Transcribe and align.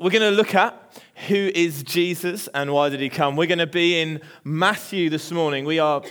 we're 0.00 0.08
going 0.08 0.22
to 0.22 0.30
look 0.30 0.54
at 0.54 0.98
who 1.28 1.50
is 1.54 1.82
Jesus 1.82 2.48
and 2.54 2.72
why 2.72 2.88
did 2.88 3.00
he 3.00 3.10
come. 3.10 3.36
We're 3.36 3.46
going 3.46 3.58
to 3.58 3.66
be 3.66 4.00
in 4.00 4.22
Matthew 4.44 5.10
this 5.10 5.30
morning. 5.30 5.66
We 5.66 5.78
are, 5.78 6.02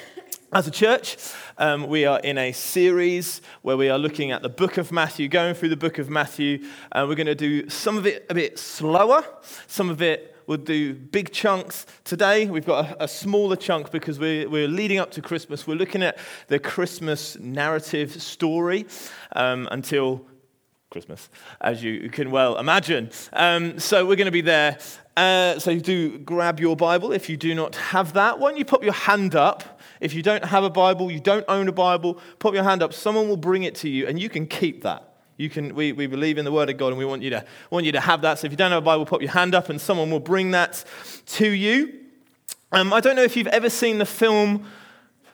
as 0.54 0.67
a 0.67 0.71
church, 0.71 1.17
um, 1.58 1.88
we 1.88 2.05
are 2.05 2.20
in 2.20 2.38
a 2.38 2.52
series 2.52 3.41
where 3.63 3.78
we 3.78 3.89
are 3.89 3.97
looking 3.97 4.29
at 4.29 4.44
the 4.44 4.49
book 4.49 4.78
of 4.78 4.91
Matthew, 4.91 5.28
going 5.28 5.55
through 5.55 5.70
the 5.70 5.75
book 5.75 5.97
of 5.97 6.07
Matthew. 6.07 6.67
We're 6.94 7.15
going 7.15 7.25
to 7.25 7.33
do 7.33 7.67
some 7.67 7.97
of 7.97 8.05
it 8.05 8.28
a 8.29 8.36
bit 8.36 8.60
slower, 8.60 9.25
some 9.65 9.90
of 9.90 10.04
it 10.04 10.36
we'll 10.46 10.58
do 10.60 10.94
big 10.94 11.32
chunks. 11.32 11.88
Today, 12.04 12.46
we've 12.46 12.66
got 12.66 12.86
a, 12.86 13.06
a, 13.06 13.08
smaller 13.08 13.56
chunk 13.56 13.92
because 13.92 14.20
we're, 14.20 14.48
we're 14.50 14.68
leading 14.68 15.00
up 15.00 15.10
to 15.12 15.21
Christmas. 15.21 15.66
We're 15.66 15.76
looking 15.76 16.02
at 16.02 16.18
the 16.48 16.58
Christmas 16.58 17.40
narrative 17.40 18.20
story 18.21 18.86
um, 19.34 19.68
until 19.71 20.26
Christmas, 20.90 21.30
as 21.62 21.84
you 21.84 22.10
can 22.10 22.32
well 22.32 22.58
imagine. 22.58 23.12
Um, 23.34 23.78
so 23.78 24.08
we're 24.08 24.16
going 24.16 24.26
to 24.26 24.32
be 24.32 24.42
there. 24.42 24.80
Uh, 25.16 25.60
so 25.60 25.78
do 25.78 26.18
grab 26.18 26.60
your 26.60 26.75
Bible 26.75 27.11
if 27.11 27.30
you 27.30 27.38
do 27.38 27.54
not 27.54 27.75
have 27.75 28.14
that. 28.14 28.39
Why 28.39 28.50
don't 28.50 28.57
you 28.57 28.66
pop 28.66 28.84
your 28.84 28.94
hand 28.94 29.36
up? 29.36 29.80
If 30.00 30.16
you 30.16 30.24
don't 30.24 30.44
have 30.44 30.64
a 30.64 30.70
Bible, 30.70 31.11
you 31.11 31.20
don't 31.20 31.46
own 31.47 31.68
a 31.68 31.71
Bible, 31.71 32.20
pop 32.39 32.56
your 32.56 32.64
hand 32.64 32.81
up. 32.81 32.94
Someone 32.94 33.28
will 33.28 33.38
bring 33.38 33.64
it 33.64 33.75
to 33.75 33.89
you, 33.89 34.08
and 34.08 34.20
you 34.20 34.30
can 34.30 34.47
keep 34.47 34.81
that. 34.81 35.14
You 35.38 35.47
can, 35.47 35.75
we, 35.75 35.92
we 35.92 36.08
believe 36.08 36.39
in 36.39 36.45
the 36.45 36.52
Word 36.52 36.72
of 36.72 36.78
God, 36.78 36.88
and 36.88 36.97
we 36.97 37.06
want 37.06 37.22
you, 37.22 37.30
to, 37.30 37.45
want 37.69 37.86
you 37.86 37.92
to 37.92 38.00
have 38.00 38.22
that. 38.23 38.39
So 38.39 38.47
if 38.47 38.52
you 38.52 38.58
don't 38.58 38.72
have 38.72 38.81
a 38.81 38.86
Bible, 38.86 39.06
pop 39.06 39.22
your 39.22 39.30
hand 39.30 39.53
up, 39.53 39.69
and 39.69 39.80
someone 39.80 40.09
will 40.09 40.19
bring 40.19 40.52
that 40.52 40.83
to 41.28 41.47
you. 41.47 42.00
Um, 42.72 42.94
I 42.94 43.00
don't 43.00 43.16
know 43.16 43.23
if 43.23 43.38
you've 43.38 43.45
ever 43.47 43.69
seen 43.69 44.00
the 44.00 44.08
film 44.08 44.66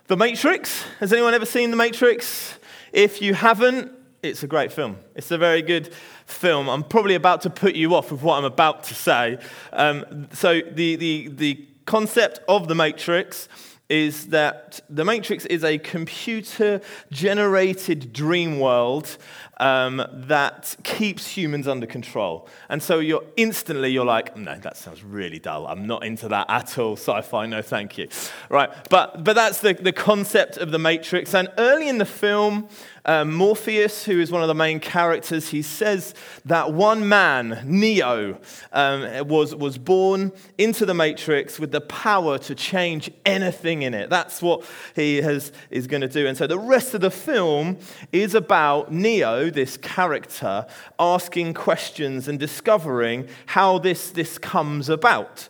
The 0.08 0.18
Matrix. 0.18 0.84
Has 1.00 1.14
anyone 1.14 1.34
ever 1.34 1.46
seen 1.46 1.72
The 1.72 1.78
Matrix? 1.78 2.60
If 2.92 3.22
you 3.22 3.34
haven't, 3.34 3.94
it's 4.30 4.44
a 4.44 4.48
great 4.48 4.72
film. 4.72 4.98
It's 5.16 5.32
a 5.32 5.38
very 5.38 5.62
good 5.62 5.94
film. 6.26 6.70
I'm 6.70 6.84
probably 6.84 7.16
about 7.16 7.42
to 7.42 7.50
put 7.50 7.76
you 7.76 7.96
off 7.96 8.12
with 8.12 8.22
what 8.22 8.38
I'm 8.38 8.46
about 8.46 8.84
to 8.86 8.96
say. 8.96 9.40
Um, 9.74 10.28
so, 10.34 10.62
the, 10.62 10.96
the, 10.96 11.28
the 11.30 11.68
concept 11.86 12.40
of 12.48 12.68
the 12.68 12.76
Matrix 12.76 13.48
is 13.88 14.28
that 14.28 14.80
the 14.90 15.06
Matrix 15.06 15.46
is 15.46 15.64
a 15.64 15.78
computer 15.78 16.82
generated 17.12 18.12
dream 18.12 18.60
world 18.60 19.18
um, 19.58 20.04
that 20.12 20.76
keeps 20.84 21.28
humans 21.28 21.68
under 21.68 21.86
control. 21.86 22.48
And 22.68 22.82
so 22.82 23.00
you're 23.00 23.24
instantly, 23.38 23.90
you're 23.90 24.06
like, 24.06 24.36
no, 24.36 24.58
that 24.58 24.76
sounds 24.76 25.04
really 25.04 25.38
dull. 25.38 25.68
I'm 25.68 25.86
not 25.86 26.04
into 26.04 26.28
that 26.30 26.50
at 26.50 26.78
all. 26.80 26.94
Sci 26.94 27.22
fi, 27.22 27.46
no 27.46 27.62
thank 27.62 27.98
you. 27.98 28.08
Right, 28.50 28.72
but, 28.90 29.24
but 29.24 29.34
that's 29.34 29.62
the, 29.62 29.74
the 29.74 29.94
concept 29.94 30.58
of 30.58 30.72
the 30.72 30.80
Matrix. 30.80 31.36
And 31.36 31.50
early 31.60 31.88
in 31.88 32.00
the 32.00 32.06
film, 32.06 32.68
um, 33.06 33.34
Morpheus, 33.34 34.06
who 34.06 34.20
is 34.20 34.32
one 34.32 34.42
of 34.42 34.48
the 34.48 34.56
main 34.56 34.80
characters, 34.80 35.50
he 35.50 35.62
says 35.62 36.14
that 36.46 36.74
one 36.74 37.08
man, 37.08 37.62
Neo, 37.66 38.40
um, 38.74 39.28
was, 39.28 39.56
was 39.56 39.78
born 39.78 40.32
into 40.58 40.86
the 40.86 40.94
Matrix 40.94 41.60
with 41.60 41.72
the 41.72 41.82
power 41.82 42.38
to 42.40 42.56
change 42.56 43.12
anything 43.26 43.84
in 43.84 43.94
it. 43.94 44.10
That's 44.10 44.42
what 44.42 44.66
he 44.96 45.18
has, 45.18 45.52
is 45.70 45.88
going 45.88 46.02
to 46.02 46.08
do. 46.08 46.28
And 46.28 46.38
so 46.38 46.48
the 46.48 46.60
rest 46.60 46.94
of 46.94 47.02
the 47.02 47.12
film 47.12 47.78
is 48.12 48.36
about 48.36 48.92
Neo, 48.92 49.50
this 49.50 49.78
character, 49.78 50.66
asking 51.00 51.54
questions 51.54 52.28
and 52.28 52.40
discovering 52.40 53.28
how 53.46 53.78
this, 53.78 54.10
this 54.10 54.38
comes 54.38 54.90
about. 54.90 55.50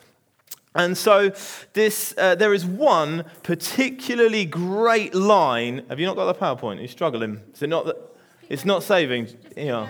And 0.75 0.97
so 0.97 1.31
this, 1.73 2.13
uh, 2.17 2.35
there 2.35 2.53
is 2.53 2.65
one 2.65 3.25
particularly 3.43 4.45
great 4.45 5.15
line. 5.15 5.85
Have 5.89 5.99
you 5.99 6.05
not 6.05 6.15
got 6.15 6.25
the 6.25 6.39
PowerPoint? 6.39 6.79
Are 6.79 6.81
you 6.81 6.87
struggling? 6.87 7.41
Is 7.53 7.63
it 7.63 7.69
not? 7.69 7.85
The, 7.85 7.97
it's 8.49 8.65
not 8.65 8.83
saving. 8.83 9.29
Yeah. 9.55 9.89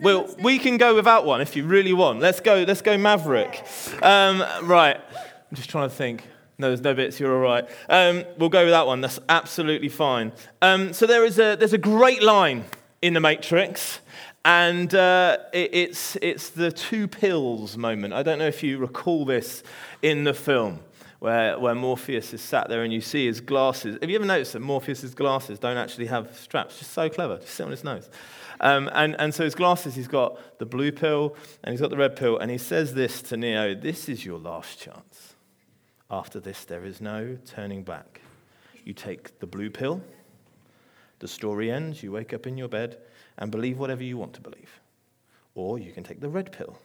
Well, 0.00 0.34
we 0.42 0.58
can 0.58 0.78
go 0.78 0.96
without 0.96 1.24
one 1.24 1.40
if 1.40 1.54
you 1.54 1.64
really 1.64 1.92
want. 1.92 2.18
Let's 2.18 2.40
go. 2.40 2.64
Let's 2.66 2.82
go 2.82 2.98
Maverick. 2.98 3.64
Um, 4.02 4.44
right. 4.64 4.96
I'm 4.96 5.56
just 5.56 5.70
trying 5.70 5.88
to 5.88 5.94
think. 5.94 6.26
No, 6.58 6.68
there's 6.68 6.80
no 6.80 6.92
bits. 6.92 7.20
You're 7.20 7.34
all 7.34 7.40
right. 7.40 7.68
Um, 7.88 8.24
we'll 8.36 8.48
go 8.48 8.64
with 8.64 8.72
that 8.72 8.86
one. 8.86 9.00
That's 9.00 9.20
absolutely 9.28 9.88
fine. 9.88 10.32
Um, 10.60 10.92
so 10.92 11.06
there 11.06 11.24
is 11.24 11.38
a 11.38 11.56
there's 11.56 11.72
a 11.72 11.78
great 11.78 12.22
line 12.22 12.64
in 13.00 13.14
the 13.14 13.20
Matrix. 13.20 14.00
And 14.44 14.92
uh, 14.94 15.38
it, 15.52 15.70
it's, 15.72 16.16
it's 16.16 16.50
the 16.50 16.72
two 16.72 17.06
pills 17.06 17.76
moment. 17.76 18.12
I 18.12 18.22
don't 18.22 18.38
know 18.38 18.48
if 18.48 18.62
you 18.62 18.78
recall 18.78 19.24
this 19.24 19.62
in 20.02 20.24
the 20.24 20.34
film 20.34 20.80
where, 21.20 21.56
where 21.56 21.76
Morpheus 21.76 22.34
is 22.34 22.40
sat 22.40 22.68
there 22.68 22.82
and 22.82 22.92
you 22.92 23.00
see 23.00 23.26
his 23.26 23.40
glasses. 23.40 23.96
Have 24.00 24.10
you 24.10 24.16
ever 24.16 24.26
noticed 24.26 24.54
that 24.54 24.60
Morpheus's 24.60 25.14
glasses 25.14 25.60
don't 25.60 25.76
actually 25.76 26.06
have 26.06 26.36
straps? 26.36 26.80
Just 26.80 26.92
so 26.92 27.08
clever, 27.08 27.38
just 27.38 27.54
sit 27.54 27.64
on 27.64 27.70
his 27.70 27.84
nose. 27.84 28.10
Um, 28.60 28.90
and, 28.92 29.14
and 29.20 29.32
so 29.32 29.44
his 29.44 29.54
glasses, 29.54 29.94
he's 29.94 30.08
got 30.08 30.58
the 30.58 30.66
blue 30.66 30.90
pill 30.90 31.36
and 31.62 31.72
he's 31.72 31.80
got 31.80 31.90
the 31.90 31.96
red 31.96 32.16
pill, 32.16 32.38
and 32.38 32.50
he 32.50 32.58
says 32.58 32.94
this 32.94 33.22
to 33.22 33.36
Neo 33.36 33.74
This 33.74 34.08
is 34.08 34.24
your 34.24 34.38
last 34.38 34.80
chance. 34.80 35.34
After 36.10 36.40
this, 36.40 36.64
there 36.64 36.84
is 36.84 37.00
no 37.00 37.38
turning 37.46 37.84
back. 37.84 38.20
You 38.84 38.92
take 38.92 39.38
the 39.38 39.46
blue 39.46 39.70
pill, 39.70 40.02
the 41.20 41.28
story 41.28 41.70
ends, 41.70 42.02
you 42.02 42.10
wake 42.10 42.34
up 42.34 42.48
in 42.48 42.58
your 42.58 42.68
bed, 42.68 42.98
and 43.38 43.50
believe 43.50 43.78
whatever 43.78 44.02
you 44.02 44.16
want 44.16 44.32
to 44.34 44.40
believe. 44.40 44.80
Or 45.54 45.78
you 45.78 45.92
can 45.92 46.04
take 46.04 46.20
the 46.20 46.28
red 46.28 46.52
pill 46.52 46.78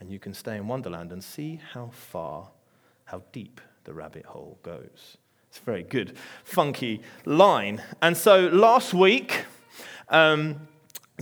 and 0.00 0.10
you 0.10 0.18
can 0.18 0.34
stay 0.34 0.56
in 0.56 0.66
Wonderland 0.66 1.12
and 1.12 1.22
see 1.22 1.60
how 1.72 1.90
far, 1.92 2.50
how 3.04 3.22
deep 3.32 3.60
the 3.84 3.92
rabbit 3.92 4.24
hole 4.26 4.58
goes. 4.62 5.16
It's 5.48 5.58
a 5.58 5.62
very 5.62 5.82
good, 5.82 6.16
funky 6.44 7.02
line. 7.24 7.82
And 8.00 8.16
so 8.16 8.48
last 8.48 8.94
week, 8.94 9.44
um, 10.08 10.66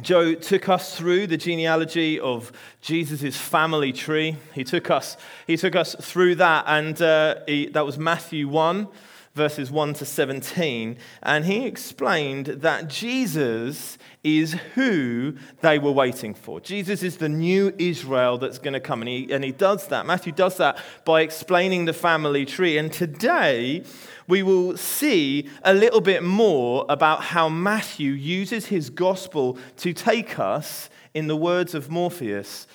Joe 0.01 0.35
took 0.35 0.69
us 0.69 0.97
through 0.97 1.27
the 1.27 1.37
genealogy 1.37 2.19
of 2.21 2.53
Jesus' 2.81 3.37
family 3.37 3.93
tree. 3.93 4.37
He 4.55 4.65
took 4.65 4.91
us, 4.91 5.17
he 5.47 5.57
took 5.57 5.77
us 5.77 5.95
through 6.01 6.37
that, 6.37 6.65
and 6.67 7.01
uh, 7.03 7.37
he, 7.47 7.67
that 7.67 7.85
was 7.85 7.99
Matthew 7.99 8.49
1, 8.49 8.89
verses 9.35 9.71
1 9.71 9.95
to 9.95 10.05
17. 10.05 10.97
And 11.23 11.45
he 11.45 11.67
explained 11.67 12.47
that 12.47 12.89
Jesus 12.89 13.97
is 14.25 14.55
who 14.75 15.37
they 15.61 15.79
were 15.79 15.93
waiting 15.93 16.35
for. 16.35 16.61
Jesus 16.61 17.03
is 17.03 17.17
the 17.17 17.29
new 17.29 17.73
Israel 17.79 18.39
that's 18.39 18.59
going 18.59 18.75
to 18.75 18.81
come. 18.81 19.03
And 19.03 19.09
he, 19.09 19.33
and 19.33 19.45
he 19.45 19.53
does 19.53 19.87
that. 19.89 20.07
Matthew 20.07 20.33
does 20.33 20.57
that 20.57 20.79
by 21.05 21.23
explaining 21.23 21.85
the 21.85 21.93
family 21.93 22.45
tree. 22.45 22.77
And 22.77 22.93
today, 22.93 23.85
we 24.27 24.43
will 24.43 24.77
see 24.77 25.49
a 25.63 25.75
little 25.75 26.01
bit 26.01 26.23
more 26.23 26.85
about 26.89 27.23
how 27.23 27.49
Matthew 27.49 28.13
uses 28.13 28.67
his 28.67 28.91
gospel 28.91 29.59
to 29.79 29.93
take 29.93 30.39
us, 30.39 30.89
in 31.13 31.27
the 31.27 31.37
words 31.37 31.75
of 31.75 31.91
Morpheus, 31.91 32.69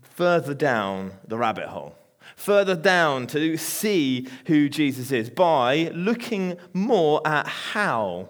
further 0.00 0.54
down 0.54 1.12
the 1.26 1.36
rabbit 1.36 1.66
hole 1.66 1.94
further 2.38 2.76
down 2.76 3.26
to 3.26 3.56
see 3.56 4.28
who 4.46 4.68
Jesus 4.68 5.10
is 5.10 5.28
by 5.28 5.90
looking 5.92 6.56
more 6.72 7.20
at 7.26 7.46
how 7.46 8.28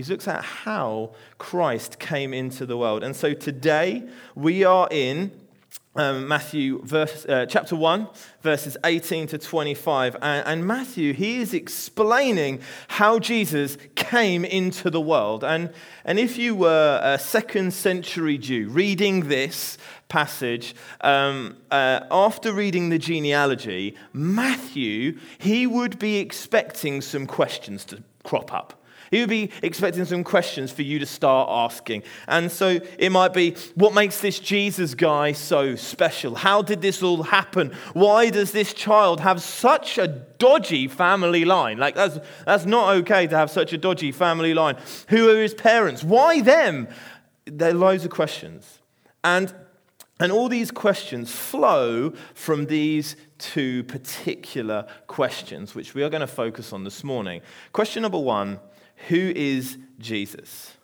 he 0.00 0.02
looks 0.04 0.26
at 0.26 0.42
how 0.42 1.10
Christ 1.36 1.98
came 1.98 2.32
into 2.32 2.64
the 2.64 2.78
world. 2.78 3.02
And 3.02 3.14
so 3.14 3.34
today 3.34 4.08
we 4.34 4.64
are 4.64 4.88
in 4.90 5.30
um, 5.96 6.28
Matthew 6.28 6.82
verse, 6.84 7.26
uh, 7.26 7.46
chapter 7.46 7.74
1, 7.74 8.06
verses 8.42 8.76
18 8.84 9.26
to 9.28 9.38
25. 9.38 10.16
And, 10.22 10.46
and, 10.46 10.66
Matthew, 10.66 11.12
he 11.12 11.38
is 11.38 11.52
explaining 11.52 12.60
how 12.88 13.18
Jesus 13.18 13.76
came 13.96 14.44
into 14.44 14.88
the 14.90 15.00
world. 15.00 15.42
And, 15.42 15.72
and 16.04 16.18
if 16.18 16.38
you 16.38 16.54
were 16.54 17.00
a 17.02 17.18
second 17.18 17.72
century 17.74 18.38
Jew 18.38 18.68
reading 18.68 19.28
this 19.28 19.78
passage, 20.08 20.76
um, 21.00 21.56
uh, 21.72 22.00
after 22.10 22.52
reading 22.52 22.90
the 22.90 22.98
genealogy, 22.98 23.96
Matthew, 24.12 25.18
he 25.38 25.66
would 25.66 25.98
be 25.98 26.18
expecting 26.18 27.00
some 27.00 27.26
questions 27.26 27.84
to 27.86 28.02
crop 28.22 28.52
up. 28.52 28.79
He 29.10 29.20
would 29.20 29.28
be 29.28 29.50
expecting 29.62 30.04
some 30.04 30.22
questions 30.22 30.70
for 30.70 30.82
you 30.82 31.00
to 31.00 31.06
start 31.06 31.48
asking. 31.50 32.04
And 32.28 32.50
so 32.50 32.78
it 32.98 33.10
might 33.10 33.32
be 33.32 33.56
what 33.74 33.92
makes 33.92 34.20
this 34.20 34.38
Jesus 34.38 34.94
guy 34.94 35.32
so 35.32 35.74
special? 35.74 36.36
How 36.36 36.62
did 36.62 36.80
this 36.80 37.02
all 37.02 37.24
happen? 37.24 37.72
Why 37.92 38.30
does 38.30 38.52
this 38.52 38.72
child 38.72 39.20
have 39.20 39.42
such 39.42 39.98
a 39.98 40.06
dodgy 40.06 40.86
family 40.86 41.44
line? 41.44 41.78
Like, 41.78 41.96
that's, 41.96 42.18
that's 42.46 42.66
not 42.66 42.94
okay 42.96 43.26
to 43.26 43.36
have 43.36 43.50
such 43.50 43.72
a 43.72 43.78
dodgy 43.78 44.12
family 44.12 44.54
line. 44.54 44.76
Who 45.08 45.28
are 45.28 45.42
his 45.42 45.54
parents? 45.54 46.04
Why 46.04 46.40
them? 46.40 46.86
There 47.46 47.70
are 47.70 47.74
loads 47.74 48.04
of 48.04 48.10
questions. 48.12 48.78
And 49.24 49.52
and 50.20 50.30
all 50.30 50.50
these 50.50 50.70
questions 50.70 51.32
flow 51.32 52.12
from 52.34 52.66
these 52.66 53.16
two 53.38 53.84
particular 53.84 54.86
questions, 55.06 55.74
which 55.74 55.94
we 55.94 56.02
are 56.02 56.10
going 56.10 56.20
to 56.20 56.26
focus 56.26 56.74
on 56.74 56.84
this 56.84 57.02
morning. 57.02 57.40
Question 57.72 58.02
number 58.02 58.18
one 58.18 58.60
who 59.08 59.32
is 59.34 59.78
Jesus? 59.98 60.74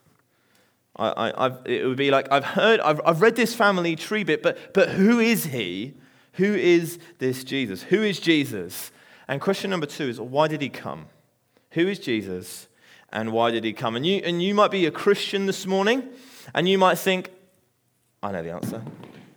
I, 0.98 1.30
I, 1.30 1.46
it 1.66 1.86
would 1.86 1.98
be 1.98 2.10
like, 2.10 2.30
I've 2.32 2.44
heard, 2.44 2.80
I've, 2.80 3.00
I've 3.04 3.20
read 3.20 3.36
this 3.36 3.54
family 3.54 3.96
tree 3.96 4.24
bit, 4.24 4.42
but, 4.42 4.72
but 4.72 4.90
who 4.90 5.20
is 5.20 5.44
he? 5.44 5.94
Who 6.34 6.54
is 6.54 6.98
this 7.18 7.44
Jesus? 7.44 7.82
Who 7.82 8.02
is 8.02 8.18
Jesus? 8.18 8.90
And 9.28 9.40
question 9.40 9.70
number 9.70 9.86
two 9.86 10.04
is, 10.04 10.20
why 10.20 10.48
did 10.48 10.62
he 10.62 10.68
come? 10.68 11.06
Who 11.72 11.86
is 11.86 11.98
Jesus 11.98 12.68
and 13.10 13.32
why 13.32 13.50
did 13.50 13.64
he 13.64 13.72
come? 13.72 13.96
And 13.96 14.06
you, 14.06 14.22
and 14.24 14.42
you 14.42 14.54
might 14.54 14.70
be 14.70 14.86
a 14.86 14.90
Christian 14.90 15.46
this 15.46 15.66
morning 15.66 16.08
and 16.54 16.68
you 16.68 16.78
might 16.78 16.98
think, 16.98 17.30
I 18.22 18.32
know 18.32 18.42
the 18.42 18.52
answer. 18.52 18.82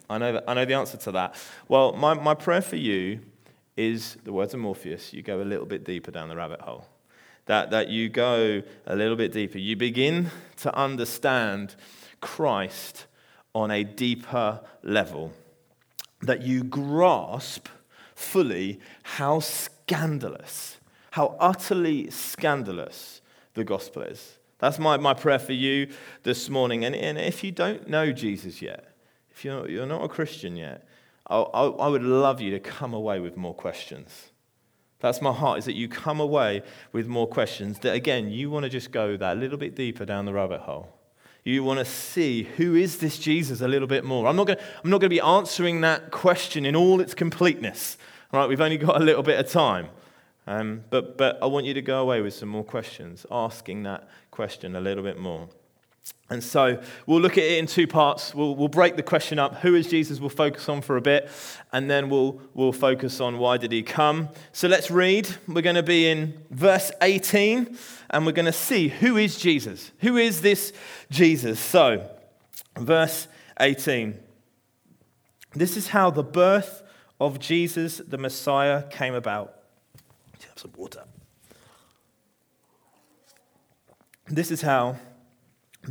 I 0.10 0.18
know, 0.18 0.42
I 0.48 0.54
know 0.54 0.66
the 0.66 0.74
answer 0.74 0.98
to 0.98 1.12
that. 1.12 1.36
Well, 1.68 1.94
my, 1.94 2.14
my 2.14 2.36
prayer 2.36 2.62
for 2.62 2.78
you 2.78 3.20
is 3.76 4.18
the 4.24 4.34
words 4.34 4.54
of 4.54 4.60
Morpheus 4.60 5.14
you 5.14 5.22
go 5.22 5.42
a 5.42 5.44
little 5.44 5.66
bit 5.66 5.84
deeper 5.84 6.12
down 6.12 6.30
the 6.30 6.36
rabbit 6.36 6.62
hole. 6.62 6.88
That, 7.50 7.72
that 7.72 7.90
you 7.90 8.10
go 8.10 8.62
a 8.86 8.96
little 8.96 9.16
bit 9.16 9.32
deeper. 9.32 9.58
You 9.58 9.76
begin 9.76 10.30
to 10.58 10.76
understand 10.76 11.76
Christ 12.22 13.08
on 13.56 13.72
a 13.72 13.84
deeper 13.84 14.62
level. 14.84 15.34
That 16.22 16.44
you 16.44 16.64
grasp 16.64 17.68
fully 18.14 18.80
how 19.02 19.40
scandalous, 19.40 20.78
how 21.10 21.38
utterly 21.40 22.12
scandalous 22.12 23.20
the 23.56 23.64
gospel 23.64 24.04
is. 24.04 24.38
That's 24.60 24.78
my, 24.78 24.98
my 24.98 25.16
prayer 25.16 25.40
for 25.40 25.54
you 25.54 25.88
this 26.22 26.50
morning. 26.50 26.86
And, 26.86 26.96
and 26.96 27.18
if 27.18 27.44
you 27.44 27.52
don't 27.52 27.90
know 27.90 28.12
Jesus 28.12 28.62
yet, 28.62 28.96
if 29.32 29.44
you're, 29.44 29.68
you're 29.68 29.88
not 29.88 30.04
a 30.04 30.08
Christian 30.08 30.56
yet, 30.56 30.88
I, 31.26 31.38
I, 31.38 31.66
I 31.66 31.88
would 31.88 32.04
love 32.04 32.42
you 32.42 32.52
to 32.52 32.60
come 32.60 32.94
away 32.94 33.20
with 33.20 33.38
more 33.38 33.56
questions. 33.56 34.30
That's 35.00 35.22
my 35.22 35.32
heart, 35.32 35.60
is 35.60 35.66
that 35.66 35.76
you 35.76 35.88
come 35.88 36.20
away 36.20 36.62
with 36.92 37.08
more 37.08 37.28
questions. 37.28 37.80
That 37.80 37.94
again, 37.94 38.30
you 38.30 38.50
want 38.50 38.64
to 38.64 38.70
just 38.70 38.92
go 38.92 39.16
that 39.18 39.38
little 39.38 39.58
bit 39.58 39.76
deeper 39.76 40.06
down 40.06 40.26
the 40.26 40.34
rabbit 40.34 40.62
hole. 40.62 40.94
You 41.46 41.64
want 41.64 41.80
to 41.80 41.86
see 41.86 42.44
who 42.44 42.76
is 42.76 42.98
this 42.98 43.18
Jesus 43.18 43.62
a 43.62 43.68
little 43.68 43.88
bit 43.88 44.04
more. 44.04 44.28
I'm 44.28 44.36
not 44.36 44.48
going, 44.48 44.60
I'm 44.84 44.90
not 44.90 45.00
going 45.00 45.10
to 45.10 45.16
be 45.16 45.22
answering 45.22 45.82
that 45.82 46.12
question 46.12 46.66
in 46.66 46.76
all 46.76 47.00
its 47.00 47.14
completeness. 47.14 47.98
All 48.34 48.40
right, 48.40 48.50
we've 48.50 48.62
only 48.62 48.78
got 48.78 49.02
a 49.02 49.04
little 49.04 49.24
bit 49.24 49.40
of 49.40 49.50
time. 49.50 49.88
Um, 50.46 50.84
but, 50.90 51.18
but 51.18 51.42
I 51.42 51.46
want 51.46 51.66
you 51.66 51.74
to 51.76 51.82
go 51.82 52.02
away 52.02 52.22
with 52.22 52.34
some 52.34 52.50
more 52.50 52.64
questions, 52.64 53.26
asking 53.32 53.84
that 53.84 54.10
question 54.32 54.76
a 54.76 54.82
little 54.82 55.04
bit 55.04 55.18
more. 55.18 55.48
And 56.32 56.44
so 56.44 56.80
we'll 57.08 57.22
look 57.22 57.40
at 57.40 57.44
it 57.44 57.58
in 57.58 57.66
two 57.66 57.88
parts. 57.88 58.36
We'll, 58.36 58.56
we'll 58.56 58.68
break 58.68 58.96
the 58.96 59.04
question 59.04 59.40
up. 59.40 59.56
Who 59.58 59.74
is 59.74 59.88
Jesus? 59.88 60.20
We'll 60.20 60.30
focus 60.30 60.70
on 60.70 60.82
for 60.82 60.96
a 60.96 61.02
bit. 61.02 61.30
And 61.74 61.90
then 61.90 62.10
we'll, 62.10 62.40
we'll 62.54 62.72
focus 62.72 63.20
on 63.20 63.40
why 63.40 63.58
did 63.58 63.72
he 63.72 63.82
come. 63.82 64.30
So 64.52 64.68
let's 64.68 64.92
read. 64.92 65.28
We're 65.48 65.64
going 65.64 65.76
to 65.76 65.84
be 65.84 66.08
in 66.08 66.40
verse 66.52 66.92
18 67.02 67.76
and 68.12 68.26
we're 68.26 68.32
going 68.32 68.46
to 68.46 68.52
see 68.52 68.90
who 68.90 69.18
is 69.18 69.40
Jesus? 69.40 69.92
Who 70.02 70.18
is 70.18 70.42
this 70.42 70.72
Jesus? 71.10 71.60
So, 71.60 72.08
verse 72.78 73.28
18. 73.60 74.16
This 75.56 75.78
is 75.78 75.88
how 75.88 76.12
the 76.12 76.24
birth 76.24 76.84
of 77.20 77.40
Jesus 77.40 77.98
the 78.08 78.20
Messiah 78.20 78.84
came 78.90 79.16
about. 79.16 79.56
Have 80.48 80.60
some 80.60 80.74
water. 80.78 81.04
This 84.28 84.52
is 84.52 84.62
how 84.62 84.98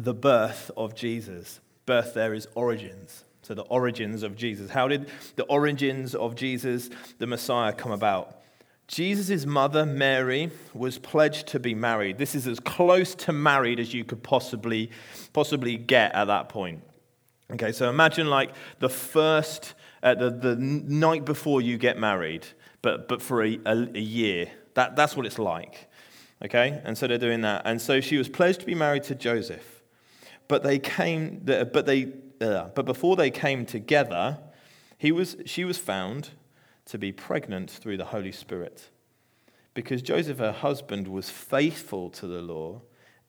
the 0.04 0.14
birth 0.14 0.70
of 0.76 0.94
Jesus. 0.94 1.60
Birth 1.86 2.14
there 2.14 2.34
is 2.34 2.46
origins. 2.54 3.24
So, 3.42 3.54
the 3.54 3.62
origins 3.62 4.22
of 4.22 4.36
Jesus. 4.36 4.70
How 4.70 4.88
did 4.88 5.08
the 5.36 5.44
origins 5.44 6.14
of 6.14 6.34
Jesus, 6.34 6.90
the 7.18 7.26
Messiah, 7.26 7.72
come 7.72 7.92
about? 7.92 8.42
Jesus' 8.88 9.46
mother, 9.46 9.84
Mary, 9.84 10.50
was 10.74 10.98
pledged 10.98 11.46
to 11.48 11.60
be 11.60 11.74
married. 11.74 12.18
This 12.18 12.34
is 12.34 12.46
as 12.46 12.60
close 12.60 13.14
to 13.16 13.32
married 13.32 13.80
as 13.80 13.92
you 13.92 14.04
could 14.04 14.22
possibly, 14.22 14.90
possibly 15.32 15.76
get 15.76 16.14
at 16.14 16.26
that 16.26 16.48
point. 16.48 16.82
Okay, 17.50 17.72
so 17.72 17.88
imagine 17.88 18.28
like 18.28 18.50
the 18.78 18.88
first, 18.88 19.74
uh, 20.02 20.14
the, 20.14 20.30
the 20.30 20.56
night 20.56 21.24
before 21.24 21.60
you 21.62 21.78
get 21.78 21.98
married, 21.98 22.46
but, 22.82 23.08
but 23.08 23.22
for 23.22 23.42
a, 23.42 23.58
a, 23.64 23.88
a 23.94 24.00
year. 24.00 24.50
That, 24.74 24.96
that's 24.96 25.16
what 25.16 25.26
it's 25.26 25.38
like. 25.38 25.88
Okay, 26.44 26.80
and 26.84 26.96
so 26.96 27.06
they're 27.06 27.18
doing 27.18 27.40
that. 27.42 27.62
And 27.64 27.80
so 27.80 28.00
she 28.00 28.16
was 28.16 28.28
pledged 28.28 28.60
to 28.60 28.66
be 28.66 28.74
married 28.74 29.04
to 29.04 29.14
Joseph. 29.14 29.77
But 30.48 30.62
they 30.62 30.78
came, 30.78 31.42
but 31.44 31.86
they, 31.86 32.12
uh, 32.40 32.68
but 32.74 32.86
before 32.86 33.16
they 33.16 33.30
came 33.30 33.66
together, 33.66 34.38
he 34.96 35.12
was, 35.12 35.36
she 35.44 35.64
was 35.64 35.78
found 35.78 36.30
to 36.86 36.98
be 36.98 37.12
pregnant 37.12 37.70
through 37.70 37.98
the 37.98 38.06
Holy 38.06 38.32
Spirit. 38.32 38.88
Because 39.74 40.02
Joseph, 40.02 40.38
her 40.38 40.52
husband, 40.52 41.06
was 41.06 41.30
faithful 41.30 42.10
to 42.10 42.26
the 42.26 42.42
law 42.42 42.80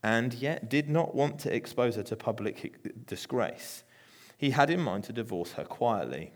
and 0.01 0.33
yet 0.33 0.69
did 0.69 0.89
not 0.89 1.13
want 1.13 1.39
to 1.39 1.53
expose 1.53 1.95
her 1.95 2.03
to 2.03 2.15
public 2.15 3.05
disgrace. 3.05 3.83
He 4.37 4.51
had 4.51 4.69
in 4.69 4.79
mind 4.79 5.03
to 5.03 5.13
divorce 5.13 5.51
her 5.53 5.65
quietly. 5.65 6.31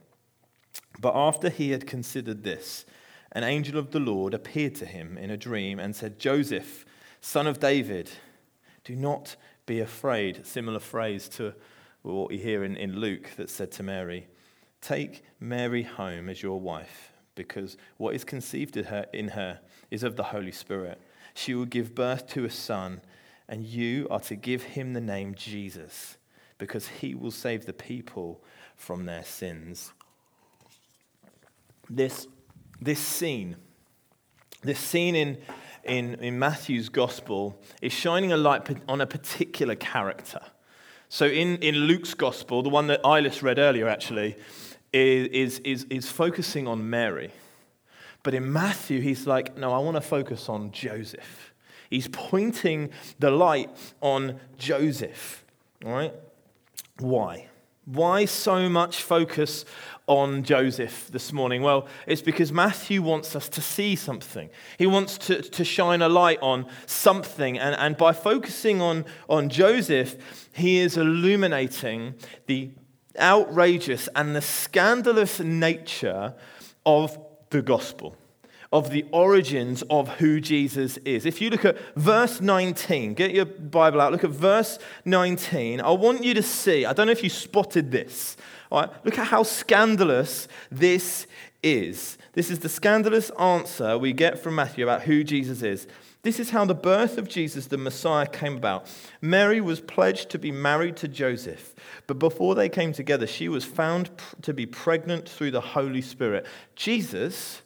But 1.00 1.16
after 1.16 1.50
he 1.50 1.72
had 1.72 1.88
considered 1.88 2.44
this, 2.44 2.86
an 3.32 3.44
angel 3.44 3.80
of 3.80 3.92
the 3.92 4.00
Lord 4.00 4.34
appeared 4.34 4.76
to 4.76 4.86
him 4.86 5.18
in 5.18 5.32
a 5.32 5.38
dream 5.38 5.80
and 5.80 5.96
said, 5.96 6.20
Joseph, 6.20 6.86
son 7.22 7.48
of 7.48 7.60
David, 7.60 8.12
do 8.84 8.96
not 8.96 9.36
be 9.66 9.80
afraid. 9.80 10.46
Similar 10.46 10.80
phrase 10.80 11.28
to 11.30 11.54
what 12.02 12.30
we 12.30 12.38
hear 12.38 12.64
in, 12.64 12.76
in 12.76 13.00
Luke 13.00 13.32
that 13.38 13.50
said 13.50 13.72
to 13.74 13.84
Mary, 13.84 14.28
Take 14.82 15.24
Mary 15.40 15.84
home 15.84 16.28
as 16.28 16.44
your 16.44 16.60
wife, 16.60 17.14
because 17.36 17.78
what 17.98 18.16
is 18.16 18.24
conceived 18.24 18.76
in 18.76 18.86
her, 18.86 19.06
in 19.14 19.30
her 19.30 19.62
is 19.90 20.04
of 20.04 20.18
the 20.18 20.24
Holy 20.24 20.52
Spirit. 20.52 21.00
She 21.34 21.56
will 21.56 21.66
give 21.66 21.96
birth 21.96 22.28
to 22.30 22.46
a 22.46 22.50
son, 22.50 23.02
and 23.48 23.64
you 23.64 24.08
are 24.12 24.20
to 24.22 24.36
give 24.36 24.64
him 24.64 24.94
the 24.94 25.02
name 25.02 25.36
Jesus, 25.36 26.18
because 26.58 26.88
he 26.88 27.16
will 27.16 27.32
save 27.32 27.66
the 27.66 27.74
people 27.74 28.44
from 28.76 29.06
their 29.06 29.24
sins. 29.24 29.94
This, 31.90 32.28
this 32.82 33.00
scene, 33.00 33.56
this 34.64 34.80
scene 34.80 35.16
in 35.16 35.38
in, 35.84 36.16
in 36.16 36.40
Matthew's 36.40 36.90
gospel 36.90 37.60
is 37.82 37.92
shining 37.92 38.32
a 38.32 38.38
light 38.38 38.62
on 38.88 39.02
a 39.02 39.06
particular 39.06 39.76
character. 39.76 40.40
So 41.10 41.26
in, 41.26 41.58
in 41.58 41.76
Luke's 41.76 42.14
gospel, 42.14 42.64
the 42.64 42.70
one 42.70 42.88
that 42.88 43.04
Eilis 43.04 43.44
read 43.44 43.60
earlier 43.60 43.88
actually, 43.88 44.36
is, 44.92 45.60
is, 45.60 45.86
is 45.90 46.10
focusing 46.10 46.68
on 46.68 46.90
Mary. 46.90 47.32
But 48.24 48.34
in 48.34 48.52
Matthew, 48.52 49.02
he's 49.02 49.28
like, 49.28 49.58
no, 49.58 49.74
I 49.74 49.80
want 49.80 49.96
to 49.96 50.02
focus 50.02 50.48
on 50.48 50.72
Joseph. 50.72 51.54
He's 51.90 52.08
pointing 52.08 52.92
the 53.20 53.32
light 53.32 53.70
on 54.02 54.40
Joseph. 54.58 55.44
All 55.86 55.92
right? 55.92 56.14
Why? 57.00 57.48
Why 57.86 58.26
so 58.26 58.70
much 58.70 59.02
focus 59.02 59.66
on 60.08 60.44
Joseph 60.44 61.10
this 61.12 61.34
morning? 61.34 61.62
Well, 61.62 61.88
it's 62.08 62.22
because 62.22 62.52
Matthew 62.52 63.02
wants 63.02 63.36
us 63.36 63.50
to 63.50 63.62
see 63.62 63.96
something. 63.96 64.50
He 64.78 64.88
wants 64.88 65.18
to, 65.20 65.42
to 65.42 65.66
shine 65.66 66.02
a 66.02 66.08
light 66.08 66.40
on 66.42 66.66
something. 66.86 67.60
And, 67.60 67.76
and 67.76 67.98
by 67.98 68.14
focusing 68.14 68.82
on, 68.82 69.06
on 69.30 69.50
Joseph, 69.50 70.50
he 70.54 70.80
is 70.80 70.96
illuminating 70.96 72.16
the 72.48 72.72
outrageous 73.20 74.08
and 74.16 74.36
the 74.36 74.42
scandalous 74.42 75.40
nature 75.40 76.34
of 76.86 77.18
the 77.50 77.62
gospel 77.62 78.16
of 78.74 78.90
the 78.90 79.06
origins 79.12 79.84
of 79.84 80.10
who 80.18 80.42
Jesus 80.42 80.98
is. 80.98 81.28
If 81.28 81.40
you 81.40 81.52
look 81.52 81.64
at 81.64 81.78
verse 81.96 82.42
19, 82.42 83.14
get 83.14 83.32
your 83.32 83.46
Bible 83.46 84.02
out, 84.02 84.12
look 84.12 84.24
at 84.24 84.32
verse 84.32 84.80
19. 85.06 85.80
I 85.80 85.92
want 85.92 86.24
you 86.24 86.34
to 86.34 86.42
see, 86.42 86.84
I 86.84 86.92
don't 86.92 87.06
know 87.06 87.12
if 87.12 87.24
you 87.24 87.30
spotted 87.30 87.92
this. 87.92 88.36
All 88.72 88.82
right, 88.82 89.06
look 89.06 89.20
at 89.20 89.28
how 89.28 89.44
scandalous 89.44 90.48
this 90.72 91.28
is. 91.62 92.18
This 92.34 92.50
is 92.50 92.60
the 92.60 92.68
scandalous 92.68 93.30
answer 93.40 93.96
we 93.96 94.12
get 94.12 94.40
from 94.40 94.56
Matthew 94.56 94.84
about 94.84 95.04
who 95.04 95.24
Jesus 95.24 95.62
is. 95.62 95.86
This 96.24 96.40
is 96.40 96.50
how 96.50 96.66
the 96.66 96.74
birth 96.74 97.20
of 97.20 97.30
Jesus, 97.30 97.68
the 97.68 97.78
Messiah, 97.78 98.26
came 98.26 98.56
about. 98.56 98.88
Mary 99.22 99.62
was 99.62 99.82
pledged 99.82 100.30
to 100.32 100.40
be 100.40 100.52
married 100.52 100.96
to 100.98 101.08
Joseph, 101.08 101.76
but 102.08 102.18
before 102.18 102.56
they 102.56 102.70
came 102.70 102.92
together, 102.92 103.28
she 103.28 103.50
was 103.50 103.66
found 103.66 104.10
to 104.42 104.54
be 104.54 104.66
pregnant 104.66 105.30
through 105.30 105.52
the 105.52 105.62
Holy 105.62 106.02
Spirit. 106.02 106.48
Jesus 106.76 107.62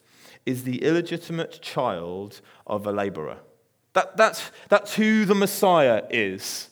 is 0.47 0.63
the 0.63 0.83
illegitimate 0.83 1.61
child 1.61 2.41
of 2.65 2.87
a 2.87 2.91
laborer. 2.91 3.37
That, 3.93 4.15
that's, 4.15 4.51
that's 4.69 4.95
who 4.95 5.25
the 5.25 5.35
Messiah 5.35 6.03
is. 6.09 6.69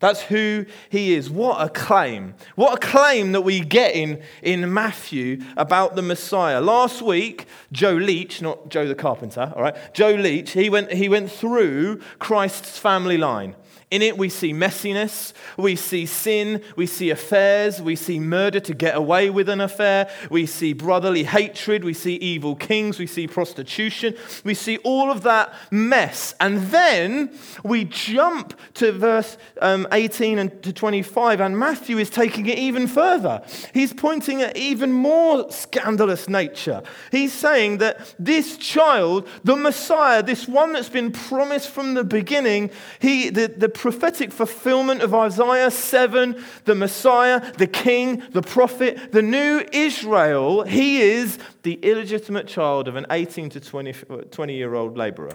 That's 0.00 0.22
who 0.22 0.64
he 0.88 1.14
is. 1.14 1.28
What 1.28 1.60
a 1.60 1.68
claim. 1.68 2.34
What 2.54 2.82
a 2.82 2.86
claim 2.86 3.32
that 3.32 3.42
we 3.42 3.60
get 3.60 3.94
in, 3.94 4.22
in 4.42 4.72
Matthew 4.72 5.42
about 5.58 5.94
the 5.94 6.02
Messiah. 6.02 6.60
Last 6.60 7.02
week, 7.02 7.46
Joe 7.70 7.92
Leach, 7.92 8.40
not 8.40 8.70
Joe 8.70 8.88
the 8.88 8.94
carpenter, 8.94 9.52
all 9.54 9.62
right, 9.62 9.76
Joe 9.92 10.12
Leach, 10.12 10.52
he 10.52 10.70
went, 10.70 10.92
he 10.92 11.10
went 11.10 11.30
through 11.30 12.00
Christ's 12.18 12.78
family 12.78 13.18
line. 13.18 13.56
In 13.90 14.02
it, 14.02 14.16
we 14.16 14.28
see 14.28 14.52
messiness, 14.52 15.32
we 15.56 15.74
see 15.74 16.06
sin, 16.06 16.62
we 16.76 16.86
see 16.86 17.10
affairs, 17.10 17.82
we 17.82 17.96
see 17.96 18.20
murder 18.20 18.60
to 18.60 18.72
get 18.72 18.94
away 18.94 19.30
with 19.30 19.48
an 19.48 19.60
affair, 19.60 20.08
we 20.30 20.46
see 20.46 20.72
brotherly 20.72 21.24
hatred, 21.24 21.82
we 21.82 21.92
see 21.92 22.14
evil 22.14 22.54
kings, 22.54 23.00
we 23.00 23.08
see 23.08 23.26
prostitution, 23.26 24.14
we 24.44 24.54
see 24.54 24.76
all 24.78 25.10
of 25.10 25.24
that 25.24 25.52
mess. 25.72 26.36
And 26.38 26.58
then 26.68 27.32
we 27.64 27.84
jump 27.84 28.56
to 28.74 28.92
verse 28.92 29.36
um, 29.60 29.88
18 29.90 30.38
and 30.38 30.62
to 30.62 30.72
25, 30.72 31.40
and 31.40 31.58
Matthew 31.58 31.98
is 31.98 32.10
taking 32.10 32.46
it 32.46 32.58
even 32.58 32.86
further. 32.86 33.42
He's 33.74 33.92
pointing 33.92 34.40
at 34.40 34.56
even 34.56 34.92
more 34.92 35.50
scandalous 35.50 36.28
nature. 36.28 36.84
He's 37.10 37.32
saying 37.32 37.78
that 37.78 38.14
this 38.20 38.56
child, 38.56 39.26
the 39.42 39.56
Messiah, 39.56 40.22
this 40.22 40.46
one 40.46 40.74
that's 40.74 40.88
been 40.88 41.10
promised 41.10 41.70
from 41.70 41.94
the 41.94 42.04
beginning, 42.04 42.70
he, 43.00 43.30
the, 43.30 43.48
the 43.48 43.79
prophetic 43.80 44.30
fulfillment 44.30 45.00
of 45.00 45.14
Isaiah 45.14 45.70
7, 45.70 46.44
the 46.66 46.74
Messiah, 46.74 47.40
the 47.54 47.66
King, 47.66 48.22
the 48.32 48.42
prophet, 48.42 49.10
the 49.10 49.22
new 49.22 49.64
Israel. 49.72 50.64
He 50.64 51.00
is 51.00 51.38
the 51.62 51.76
illegitimate 51.76 52.46
child 52.46 52.88
of 52.88 52.96
an 52.96 53.06
18 53.10 53.48
to 53.48 53.60
20, 53.60 53.92
20 54.30 54.54
year 54.54 54.74
old 54.74 54.98
laborer. 54.98 55.34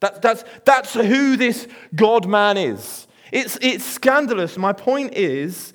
That, 0.00 0.20
that's, 0.20 0.42
that's 0.64 0.94
who 0.94 1.36
this 1.36 1.68
God 1.94 2.26
man 2.26 2.56
is. 2.56 3.06
It's, 3.30 3.56
it's 3.62 3.84
scandalous. 3.84 4.58
My 4.58 4.72
point 4.72 5.14
is, 5.14 5.72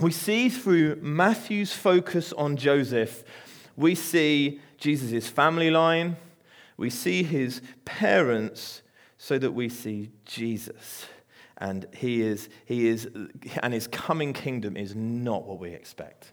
we 0.00 0.10
see 0.10 0.48
through 0.48 0.96
Matthew's 0.96 1.72
focus 1.72 2.32
on 2.32 2.56
Joseph, 2.56 3.22
we 3.76 3.94
see 3.94 4.60
Jesus' 4.76 5.28
family 5.28 5.70
line, 5.70 6.16
we 6.76 6.90
see 6.90 7.22
his 7.22 7.62
parents, 7.84 8.82
so 9.26 9.38
that 9.38 9.50
we 9.50 9.68
see 9.68 10.08
Jesus. 10.24 11.06
And 11.58 11.84
he 11.96 12.22
is, 12.22 12.48
he 12.64 12.86
is, 12.86 13.08
and 13.60 13.74
his 13.74 13.88
coming 13.88 14.32
kingdom 14.32 14.76
is 14.76 14.94
not 14.94 15.44
what 15.44 15.58
we 15.58 15.70
expect. 15.70 16.30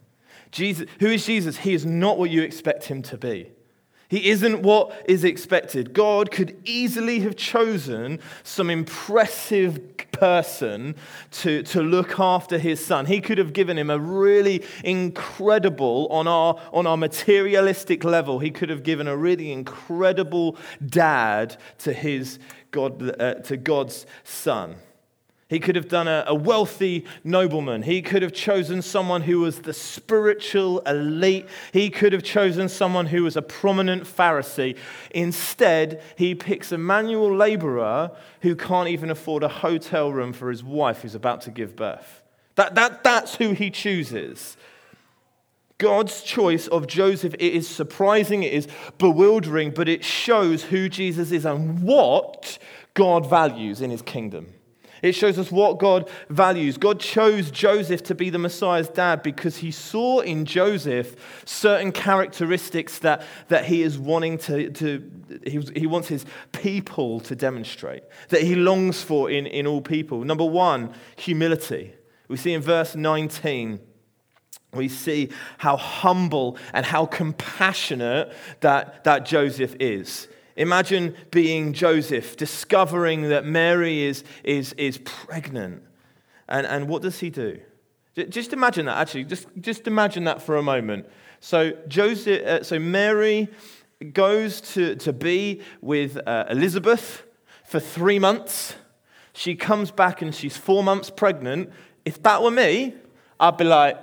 Jesus, 0.51 0.87
who 0.99 1.07
is 1.07 1.25
Jesus? 1.25 1.57
He 1.57 1.73
is 1.73 1.87
not 1.87 2.19
what 2.19 2.29
you 2.29 2.43
expect 2.43 2.83
him 2.83 3.01
to 3.01 3.17
be. 3.17 3.49
He 4.13 4.29
isn't 4.29 4.61
what 4.61 4.93
is 5.05 5.23
expected. 5.23 5.91
God 5.91 6.29
could 6.29 6.55
easily 6.65 7.21
have 7.21 7.35
chosen 7.35 8.19
some 8.43 8.69
impressive 8.69 9.97
person 10.11 10.93
to, 11.31 11.63
to 11.63 11.81
look 11.81 12.19
after 12.19 12.59
his 12.59 12.85
son. 12.85 13.07
He 13.07 13.19
could 13.19 13.39
have 13.39 13.53
given 13.53 13.75
him 13.75 13.89
a 13.89 13.97
really 13.97 14.63
incredible, 14.83 16.07
on 16.11 16.27
our, 16.27 16.61
on 16.71 16.85
our 16.85 16.95
materialistic 16.95 18.03
level, 18.03 18.37
he 18.37 18.51
could 18.51 18.69
have 18.69 18.83
given 18.83 19.07
a 19.07 19.17
really 19.17 19.51
incredible 19.51 20.57
dad 20.85 21.57
to, 21.79 21.91
his 21.91 22.37
God, 22.69 23.19
uh, 23.19 23.33
to 23.41 23.57
God's 23.57 24.05
son. 24.23 24.75
He 25.53 25.59
could 25.59 25.75
have 25.75 25.87
done 25.87 26.07
a, 26.07 26.23
a, 26.25 26.33
wealthy 26.33 27.05
nobleman. 27.23 27.83
He 27.83 28.01
could 28.01 28.23
have 28.23 28.33
chosen 28.33 28.81
someone 28.81 29.21
who 29.21 29.41
was 29.41 29.59
the 29.59 29.71
spiritual 29.71 30.79
elite. 30.79 31.45
He 31.71 31.91
could 31.91 32.11
have 32.11 32.23
chosen 32.23 32.67
someone 32.67 33.05
who 33.05 33.21
was 33.21 33.37
a 33.37 33.43
prominent 33.43 34.05
Pharisee. 34.05 34.75
Instead, 35.11 36.01
he 36.15 36.33
picks 36.33 36.71
a 36.71 36.79
manual 36.79 37.31
laborer 37.31 38.09
who 38.41 38.55
can't 38.55 38.89
even 38.89 39.11
afford 39.11 39.43
a 39.43 39.47
hotel 39.47 40.11
room 40.11 40.33
for 40.33 40.49
his 40.49 40.63
wife 40.63 41.03
who's 41.03 41.13
about 41.13 41.41
to 41.41 41.51
give 41.51 41.75
birth. 41.75 42.23
That, 42.55 42.73
that, 42.73 43.03
that's 43.03 43.35
who 43.35 43.51
he 43.51 43.69
chooses. 43.69 44.57
God's 45.77 46.23
choice 46.23 46.65
of 46.65 46.87
Joseph, 46.87 47.35
it 47.35 47.53
is 47.53 47.67
surprising, 47.67 48.41
it 48.41 48.53
is 48.53 48.67
bewildering, 48.97 49.69
but 49.69 49.87
it 49.87 50.03
shows 50.03 50.63
who 50.63 50.89
Jesus 50.89 51.31
is 51.31 51.45
and 51.45 51.83
what 51.83 52.57
God 52.95 53.29
values 53.29 53.81
in 53.81 53.91
his 53.91 54.01
kingdom. 54.01 54.47
It 55.03 55.13
shows 55.13 55.37
us 55.37 55.51
what 55.51 55.79
God 55.79 56.09
values. 56.29 56.77
God 56.77 56.99
chose 56.99 57.51
Joseph 57.51 58.03
to 58.03 58.15
be 58.15 58.29
the 58.29 58.39
Messiah's 58.39 58.87
dad 58.87 59.21
because 59.21 59.57
he 59.57 59.69
saw 59.69 60.21
in 60.21 60.45
Joseph 60.45 61.43
certain 61.45 61.91
characteristics 61.91 62.99
that, 62.99 63.21
that 63.49 63.65
he 63.65 63.83
is 63.83 63.99
wanting 63.99 64.37
to, 64.39 64.69
to 64.71 65.11
he, 65.45 65.59
he 65.75 65.85
wants 65.85 66.07
his 66.07 66.25
people 66.53 67.19
to 67.19 67.35
demonstrate, 67.35 68.03
that 68.29 68.43
he 68.43 68.55
longs 68.55 69.03
for 69.03 69.29
in, 69.29 69.45
in 69.45 69.67
all 69.67 69.81
people. 69.81 70.23
Number 70.23 70.45
one, 70.45 70.93
humility. 71.17 71.93
We 72.29 72.37
see 72.37 72.53
in 72.53 72.61
verse 72.61 72.95
19 72.95 73.81
we 74.73 74.87
see 74.87 75.29
how 75.59 75.77
humble 75.77 76.57
and 76.73 76.85
how 76.85 77.05
compassionate 77.05 78.33
that, 78.61 79.03
that 79.03 79.25
Joseph 79.25 79.75
is. 79.79 80.27
Imagine 80.55 81.15
being 81.31 81.73
Joseph, 81.73 82.37
discovering 82.37 83.29
that 83.29 83.45
Mary 83.45 84.03
is, 84.03 84.23
is, 84.43 84.73
is 84.73 84.99
pregnant. 84.99 85.83
And, 86.47 86.67
and 86.67 86.87
what 86.87 87.01
does 87.01 87.19
he 87.19 87.29
do? 87.29 87.59
Just 88.29 88.53
imagine 88.53 88.85
that, 88.85 88.97
actually. 88.97 89.23
Just, 89.23 89.47
just 89.59 89.87
imagine 89.87 90.25
that 90.25 90.41
for 90.41 90.57
a 90.57 90.61
moment. 90.61 91.07
So, 91.39 91.71
Joseph, 91.87 92.45
uh, 92.45 92.63
so 92.63 92.77
Mary 92.77 93.49
goes 94.11 94.61
to, 94.61 94.95
to 94.97 95.11
be 95.11 95.61
with 95.81 96.19
uh, 96.27 96.45
Elizabeth 96.49 97.23
for 97.65 97.79
three 97.79 98.19
months. 98.19 98.75
She 99.33 99.55
comes 99.55 99.89
back 99.89 100.21
and 100.21 100.33
she's 100.35 100.55
four 100.55 100.83
months 100.83 101.09
pregnant. 101.09 101.71
If 102.05 102.21
that 102.23 102.43
were 102.43 102.51
me, 102.51 102.93
I'd 103.39 103.57
be 103.57 103.63
like, 103.63 103.97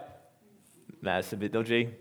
that's 1.02 1.32
a 1.32 1.36
bit 1.36 1.52
dodgy. 1.52 1.94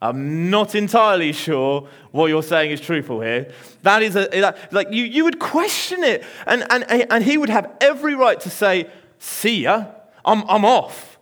I'm 0.00 0.50
not 0.50 0.74
entirely 0.74 1.32
sure 1.32 1.88
what 2.10 2.26
you're 2.26 2.42
saying 2.42 2.70
is 2.70 2.80
truthful 2.80 3.20
here. 3.20 3.50
That 3.82 4.02
is 4.02 4.14
a, 4.14 4.54
like 4.70 4.92
you, 4.92 5.04
you 5.04 5.24
would 5.24 5.38
question 5.38 6.04
it. 6.04 6.22
And, 6.46 6.64
and, 6.70 6.84
and 7.10 7.24
he 7.24 7.38
would 7.38 7.48
have 7.48 7.72
every 7.80 8.14
right 8.14 8.38
to 8.40 8.50
say, 8.50 8.90
see 9.18 9.62
ya, 9.62 9.86
I'm, 10.24 10.44
I'm 10.48 10.64
off. 10.64 11.18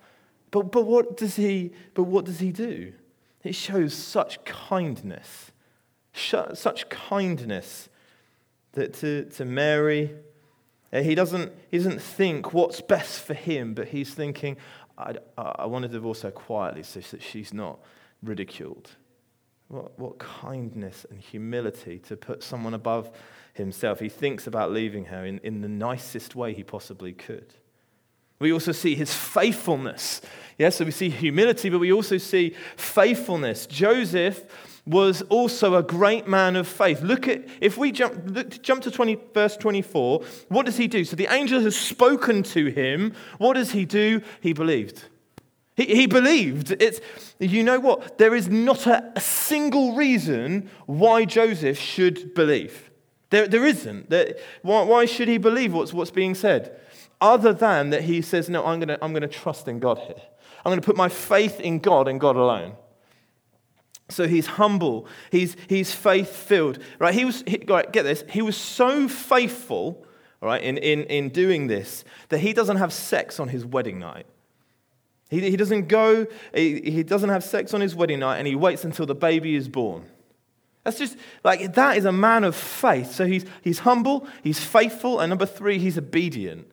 But, 0.50 0.72
but, 0.72 0.86
what 0.86 1.16
does 1.16 1.36
he, 1.36 1.72
but 1.94 2.04
what 2.04 2.24
does 2.24 2.40
he 2.40 2.52
do? 2.52 2.92
It 3.42 3.54
shows 3.54 3.94
such 3.94 4.44
kindness, 4.44 5.52
such 6.12 6.88
kindness 6.88 7.88
that 8.72 8.94
to, 8.94 9.24
to 9.30 9.44
Mary, 9.44 10.14
eh, 10.92 11.02
he 11.02 11.14
doesn't, 11.14 11.52
he 11.70 11.78
doesn't 11.78 12.00
think 12.00 12.52
what's 12.52 12.80
best 12.80 13.20
for 13.20 13.34
him, 13.34 13.74
but 13.74 13.88
he's 13.88 14.14
thinking, 14.14 14.56
I, 14.96 15.16
I 15.36 15.66
want 15.66 15.82
to 15.82 15.88
divorce 15.88 16.22
her 16.22 16.30
quietly 16.30 16.82
so 16.82 17.00
that 17.00 17.22
she's 17.22 17.52
not 17.52 17.78
ridiculed. 18.24 18.90
What, 19.68 19.98
what 19.98 20.18
kindness 20.18 21.06
and 21.10 21.20
humility 21.20 21.98
to 22.00 22.16
put 22.16 22.42
someone 22.42 22.74
above 22.74 23.10
himself. 23.54 24.00
He 24.00 24.08
thinks 24.08 24.46
about 24.46 24.72
leaving 24.72 25.06
her 25.06 25.24
in, 25.24 25.38
in 25.38 25.62
the 25.62 25.68
nicest 25.68 26.34
way 26.36 26.52
he 26.52 26.62
possibly 26.62 27.12
could. 27.12 27.54
We 28.40 28.52
also 28.52 28.72
see 28.72 28.94
his 28.94 29.14
faithfulness. 29.14 30.20
Yes, 30.58 30.76
so 30.76 30.84
we 30.84 30.90
see 30.90 31.08
humility, 31.08 31.70
but 31.70 31.78
we 31.78 31.92
also 31.92 32.18
see 32.18 32.54
faithfulness. 32.76 33.66
Joseph 33.66 34.44
was 34.86 35.22
also 35.22 35.76
a 35.76 35.82
great 35.82 36.28
man 36.28 36.56
of 36.56 36.68
faith. 36.68 37.00
Look 37.00 37.26
at, 37.26 37.44
if 37.60 37.78
we 37.78 37.90
jump, 37.90 38.22
look, 38.26 38.62
jump 38.62 38.82
to 38.82 38.90
20, 38.90 39.18
verse 39.32 39.56
24, 39.56 40.22
what 40.48 40.66
does 40.66 40.76
he 40.76 40.88
do? 40.88 41.04
So 41.04 41.16
the 41.16 41.32
angel 41.32 41.60
has 41.60 41.76
spoken 41.76 42.42
to 42.42 42.66
him. 42.66 43.14
What 43.38 43.54
does 43.54 43.70
he 43.70 43.84
do? 43.86 44.20
He 44.40 44.52
believed. 44.52 45.04
He, 45.76 45.86
he 45.86 46.06
believed. 46.06 46.70
It's, 46.80 47.00
you 47.38 47.62
know 47.62 47.80
what? 47.80 48.18
There 48.18 48.34
is 48.34 48.48
not 48.48 48.86
a, 48.86 49.12
a 49.16 49.20
single 49.20 49.94
reason 49.96 50.70
why 50.86 51.24
Joseph 51.24 51.78
should 51.78 52.34
believe. 52.34 52.90
There, 53.30 53.48
there 53.48 53.66
isn't. 53.66 54.10
There, 54.10 54.36
why, 54.62 54.82
why 54.82 55.04
should 55.06 55.28
he 55.28 55.38
believe 55.38 55.72
what's, 55.72 55.92
what's 55.92 56.10
being 56.12 56.34
said? 56.34 56.80
Other 57.20 57.52
than 57.52 57.90
that 57.90 58.02
he 58.02 58.22
says, 58.22 58.48
No, 58.48 58.64
I'm 58.64 58.78
going 58.78 58.88
to 58.88 59.02
I'm 59.02 59.12
going 59.12 59.22
to 59.22 59.28
trust 59.28 59.66
in 59.66 59.80
God 59.80 59.98
here. 59.98 60.22
I'm 60.64 60.70
going 60.70 60.80
to 60.80 60.86
put 60.86 60.96
my 60.96 61.08
faith 61.08 61.60
in 61.60 61.78
God 61.78 62.08
and 62.08 62.20
God 62.20 62.36
alone. 62.36 62.76
So 64.10 64.28
he's 64.28 64.46
humble, 64.46 65.06
he's, 65.30 65.56
he's 65.68 65.94
faith 65.94 66.28
filled. 66.28 66.78
Right? 66.98 67.14
He 67.14 67.24
was, 67.24 67.42
he, 67.46 67.64
right, 67.66 67.90
get 67.90 68.02
this, 68.02 68.22
he 68.28 68.42
was 68.42 68.56
so 68.56 69.08
faithful 69.08 70.06
right, 70.40 70.62
in, 70.62 70.76
in, 70.78 71.04
in 71.04 71.30
doing 71.30 71.66
this 71.68 72.04
that 72.28 72.38
he 72.38 72.52
doesn't 72.52 72.76
have 72.76 72.92
sex 72.92 73.40
on 73.40 73.48
his 73.48 73.64
wedding 73.64 73.98
night. 73.98 74.26
He, 75.34 75.50
he 75.50 75.56
doesn't 75.56 75.88
go, 75.88 76.26
he, 76.54 76.80
he 76.80 77.02
doesn't 77.02 77.30
have 77.30 77.44
sex 77.44 77.74
on 77.74 77.80
his 77.80 77.94
wedding 77.94 78.20
night, 78.20 78.38
and 78.38 78.46
he 78.46 78.54
waits 78.54 78.84
until 78.84 79.06
the 79.06 79.14
baby 79.14 79.54
is 79.54 79.68
born. 79.68 80.06
That's 80.84 80.98
just 80.98 81.16
like 81.42 81.74
that 81.74 81.96
is 81.96 82.04
a 82.04 82.12
man 82.12 82.44
of 82.44 82.54
faith. 82.54 83.12
So 83.12 83.26
he's, 83.26 83.44
he's 83.62 83.80
humble, 83.80 84.26
he's 84.42 84.62
faithful, 84.62 85.20
and 85.20 85.30
number 85.30 85.46
three, 85.46 85.78
he's 85.78 85.98
obedient. 85.98 86.70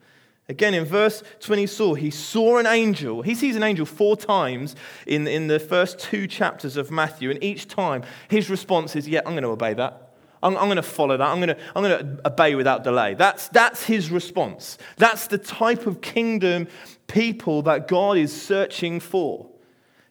Again, 0.48 0.74
in 0.74 0.84
verse 0.84 1.22
20, 1.40 1.66
saw 1.66 1.94
he 1.94 2.10
saw 2.10 2.58
an 2.58 2.66
angel. 2.66 3.22
He 3.22 3.34
sees 3.34 3.56
an 3.56 3.62
angel 3.62 3.86
four 3.86 4.16
times 4.16 4.76
in, 5.06 5.26
in 5.26 5.46
the 5.46 5.58
first 5.58 5.98
two 5.98 6.26
chapters 6.26 6.76
of 6.76 6.90
Matthew, 6.90 7.30
and 7.30 7.42
each 7.42 7.68
time 7.68 8.02
his 8.28 8.50
response 8.50 8.94
is, 8.94 9.08
Yeah, 9.08 9.20
I'm 9.20 9.32
going 9.32 9.44
to 9.44 9.48
obey 9.48 9.74
that. 9.74 10.11
I'm, 10.42 10.56
I'm 10.56 10.64
going 10.64 10.76
to 10.76 10.82
follow 10.82 11.16
that. 11.16 11.26
I'm 11.26 11.38
going 11.38 11.56
to, 11.56 11.58
I'm 11.74 11.82
going 11.82 12.16
to 12.16 12.26
obey 12.26 12.54
without 12.54 12.84
delay. 12.84 13.14
That's, 13.14 13.48
that's 13.48 13.84
his 13.84 14.10
response. 14.10 14.78
That's 14.96 15.26
the 15.28 15.38
type 15.38 15.86
of 15.86 16.00
kingdom 16.00 16.68
people 17.06 17.62
that 17.62 17.88
God 17.88 18.16
is 18.16 18.32
searching 18.32 19.00
for. 19.00 19.48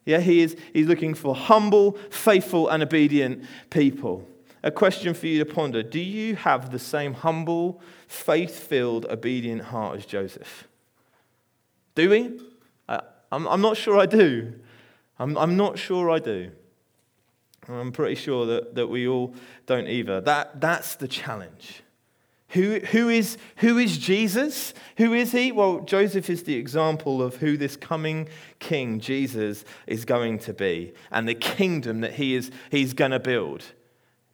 Yeah, 0.04 0.18
he 0.18 0.40
is 0.40 0.56
he's 0.72 0.88
looking 0.88 1.14
for 1.14 1.34
humble, 1.34 1.92
faithful, 2.10 2.68
and 2.68 2.82
obedient 2.82 3.44
people. 3.70 4.26
A 4.64 4.70
question 4.70 5.14
for 5.14 5.28
you 5.28 5.44
to 5.44 5.44
ponder 5.44 5.82
Do 5.82 6.00
you 6.00 6.34
have 6.34 6.72
the 6.72 6.78
same 6.78 7.14
humble, 7.14 7.80
faith 8.08 8.56
filled, 8.56 9.06
obedient 9.06 9.62
heart 9.62 9.98
as 9.98 10.06
Joseph? 10.06 10.66
Do 11.94 12.10
we? 12.10 12.40
I'm, 13.32 13.48
I'm 13.48 13.62
not 13.62 13.78
sure 13.78 13.98
I 13.98 14.06
do. 14.06 14.52
I'm, 15.18 15.36
I'm 15.38 15.56
not 15.56 15.78
sure 15.78 16.10
I 16.10 16.18
do. 16.18 16.52
I'm 17.68 17.92
pretty 17.92 18.16
sure 18.16 18.46
that, 18.46 18.74
that 18.74 18.88
we 18.88 19.06
all 19.06 19.34
don't 19.66 19.86
either. 19.86 20.20
That, 20.20 20.60
that's 20.60 20.96
the 20.96 21.08
challenge. 21.08 21.82
Who, 22.50 22.80
who, 22.80 23.08
is, 23.08 23.38
who 23.56 23.78
is 23.78 23.96
Jesus? 23.96 24.74
Who 24.98 25.14
is 25.14 25.32
he? 25.32 25.52
Well, 25.52 25.80
Joseph 25.80 26.28
is 26.28 26.42
the 26.42 26.54
example 26.54 27.22
of 27.22 27.36
who 27.36 27.56
this 27.56 27.76
coming 27.76 28.28
king, 28.58 29.00
Jesus, 29.00 29.64
is 29.86 30.04
going 30.04 30.38
to 30.40 30.52
be 30.52 30.92
and 31.10 31.26
the 31.26 31.34
kingdom 31.34 32.00
that 32.02 32.14
he 32.14 32.34
is, 32.34 32.50
he's 32.70 32.92
going 32.92 33.12
to 33.12 33.20
build. 33.20 33.64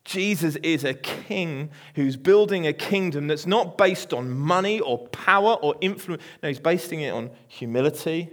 Jesus 0.04 0.56
is 0.62 0.84
a 0.84 0.94
king 0.94 1.70
who's 1.94 2.16
building 2.16 2.66
a 2.66 2.72
kingdom 2.72 3.26
that's 3.28 3.46
not 3.46 3.76
based 3.76 4.12
on 4.12 4.30
money 4.30 4.80
or 4.80 5.06
power 5.08 5.52
or 5.62 5.76
influence. 5.80 6.22
No, 6.42 6.48
he's 6.48 6.58
basing 6.58 7.02
it 7.02 7.10
on 7.10 7.30
humility. 7.46 8.30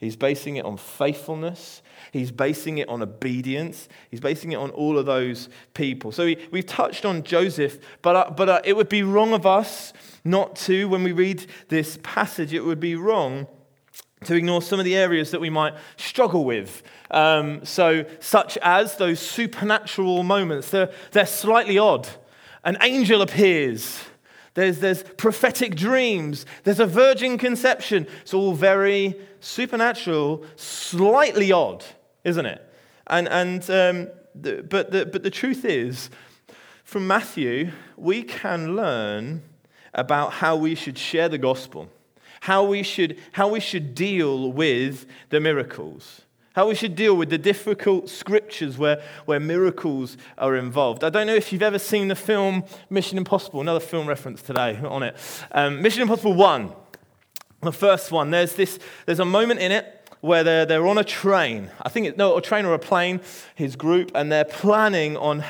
He's 0.00 0.16
basing 0.16 0.56
it 0.56 0.64
on 0.64 0.78
faithfulness. 0.78 1.82
He's 2.12 2.30
basing 2.30 2.78
it 2.78 2.88
on 2.88 3.02
obedience. 3.02 3.88
He's 4.10 4.20
basing 4.20 4.52
it 4.52 4.56
on 4.56 4.70
all 4.70 4.98
of 4.98 5.06
those 5.06 5.48
people. 5.74 6.12
So 6.12 6.24
we, 6.24 6.38
we've 6.50 6.66
touched 6.66 7.04
on 7.04 7.22
Joseph, 7.22 7.78
but, 8.02 8.16
uh, 8.16 8.30
but 8.30 8.48
uh, 8.48 8.60
it 8.64 8.76
would 8.76 8.88
be 8.88 9.02
wrong 9.02 9.32
of 9.32 9.46
us 9.46 9.92
not 10.24 10.56
to, 10.56 10.88
when 10.88 11.02
we 11.02 11.12
read 11.12 11.46
this 11.68 11.98
passage, 12.02 12.52
it 12.52 12.64
would 12.64 12.80
be 12.80 12.96
wrong 12.96 13.46
to 14.24 14.34
ignore 14.34 14.60
some 14.62 14.78
of 14.78 14.84
the 14.84 14.96
areas 14.96 15.30
that 15.30 15.40
we 15.40 15.50
might 15.50 15.74
struggle 15.96 16.44
with. 16.44 16.82
Um, 17.10 17.64
so, 17.64 18.04
such 18.20 18.58
as 18.58 18.96
those 18.96 19.20
supernatural 19.20 20.22
moments, 20.22 20.70
they're, 20.70 20.90
they're 21.12 21.26
slightly 21.26 21.78
odd. 21.78 22.08
An 22.64 22.76
angel 22.82 23.22
appears. 23.22 24.00
There's, 24.54 24.80
there's 24.80 25.04
prophetic 25.04 25.76
dreams. 25.76 26.44
There's 26.64 26.80
a 26.80 26.86
virgin 26.86 27.38
conception. 27.38 28.08
It's 28.22 28.34
all 28.34 28.54
very 28.54 29.14
supernatural, 29.40 30.44
slightly 30.56 31.52
odd, 31.52 31.84
isn't 32.24 32.46
it? 32.46 32.64
And, 33.06 33.28
and 33.28 33.62
um, 33.70 34.08
the, 34.34 34.62
but, 34.62 34.90
the, 34.90 35.06
but 35.06 35.22
the 35.22 35.30
truth 35.30 35.64
is, 35.64 36.10
from 36.84 37.06
Matthew, 37.06 37.72
we 37.96 38.22
can 38.22 38.76
learn 38.76 39.42
about 39.94 40.34
how 40.34 40.56
we 40.56 40.74
should 40.74 40.98
share 40.98 41.28
the 41.28 41.38
gospel 41.38 41.90
how 42.40 42.64
we 42.64 42.82
should, 42.82 43.18
how 43.32 43.48
we 43.48 43.60
should 43.60 43.94
deal 43.94 44.52
with 44.52 45.06
the 45.30 45.40
miracles, 45.40 46.22
how 46.54 46.68
we 46.68 46.74
should 46.74 46.94
deal 46.94 47.16
with 47.16 47.30
the 47.30 47.38
difficult 47.38 48.08
scriptures 48.08 48.78
where, 48.78 49.02
where 49.26 49.40
miracles 49.40 50.16
are 50.36 50.56
involved. 50.56 51.04
I 51.04 51.10
don't 51.10 51.26
know 51.26 51.34
if 51.34 51.52
you've 51.52 51.62
ever 51.62 51.78
seen 51.78 52.08
the 52.08 52.16
film 52.16 52.64
Mission 52.90 53.18
Impossible, 53.18 53.60
another 53.60 53.80
film 53.80 54.06
reference 54.06 54.42
today 54.42 54.78
on 54.82 55.02
it. 55.02 55.16
Um, 55.52 55.82
Mission 55.82 56.02
Impossible 56.02 56.34
1, 56.34 56.72
the 57.62 57.72
first 57.72 58.12
one, 58.12 58.30
there's, 58.30 58.54
this, 58.54 58.78
there's 59.06 59.20
a 59.20 59.24
moment 59.24 59.60
in 59.60 59.72
it 59.72 59.97
where 60.20 60.42
they're, 60.42 60.66
they're 60.66 60.86
on 60.86 60.98
a 60.98 61.04
train. 61.04 61.70
I 61.82 61.88
think 61.88 62.06
it's 62.06 62.18
no, 62.18 62.36
a 62.36 62.42
train 62.42 62.64
or 62.64 62.74
a 62.74 62.78
plane, 62.78 63.20
his 63.54 63.76
group, 63.76 64.10
and 64.14 64.30
they're 64.32 64.44
planning 64.44 65.16
on. 65.16 65.44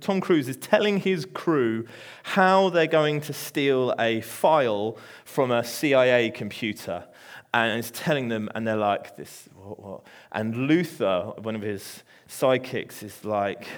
Tom 0.00 0.20
Cruise 0.20 0.48
is 0.48 0.56
telling 0.56 1.00
his 1.00 1.26
crew 1.26 1.86
how 2.22 2.70
they're 2.70 2.86
going 2.86 3.20
to 3.22 3.32
steal 3.32 3.94
a 3.98 4.20
file 4.22 4.96
from 5.24 5.50
a 5.50 5.62
CIA 5.64 6.30
computer. 6.30 7.04
And 7.52 7.76
he's 7.76 7.90
telling 7.90 8.28
them, 8.28 8.48
and 8.54 8.66
they're 8.66 8.76
like, 8.76 9.16
this, 9.16 9.48
what, 9.54 9.78
what? 9.78 10.00
And 10.32 10.66
Luther, 10.66 11.32
one 11.38 11.54
of 11.54 11.62
his 11.62 12.02
sidekicks, 12.28 13.02
is 13.02 13.24
like, 13.24 13.68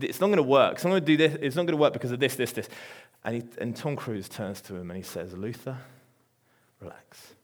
it's 0.00 0.20
not 0.20 0.26
going 0.26 0.36
to 0.36 0.42
work. 0.42 0.74
It's 0.74 0.82
going 0.82 0.94
to 0.94 1.00
do 1.00 1.16
this. 1.16 1.38
It's 1.40 1.56
not 1.56 1.62
going 1.62 1.76
to 1.76 1.80
work 1.80 1.94
because 1.94 2.12
of 2.12 2.20
this, 2.20 2.34
this, 2.34 2.52
this. 2.52 2.68
And, 3.24 3.36
he, 3.36 3.42
and 3.58 3.74
Tom 3.74 3.96
Cruise 3.96 4.28
turns 4.28 4.60
to 4.62 4.74
him 4.74 4.90
and 4.90 4.96
he 4.96 5.02
says, 5.02 5.32
Luther, 5.32 5.78
relax 6.80 7.34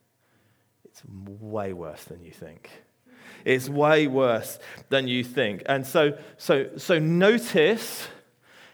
way 1.04 1.72
worse 1.72 2.04
than 2.04 2.22
you 2.22 2.30
think. 2.30 2.70
It's 3.44 3.68
way 3.68 4.06
worse 4.06 4.58
than 4.88 5.06
you 5.08 5.22
think. 5.22 5.62
And 5.66 5.86
so, 5.86 6.18
so, 6.36 6.70
so 6.76 6.98
notice 6.98 8.08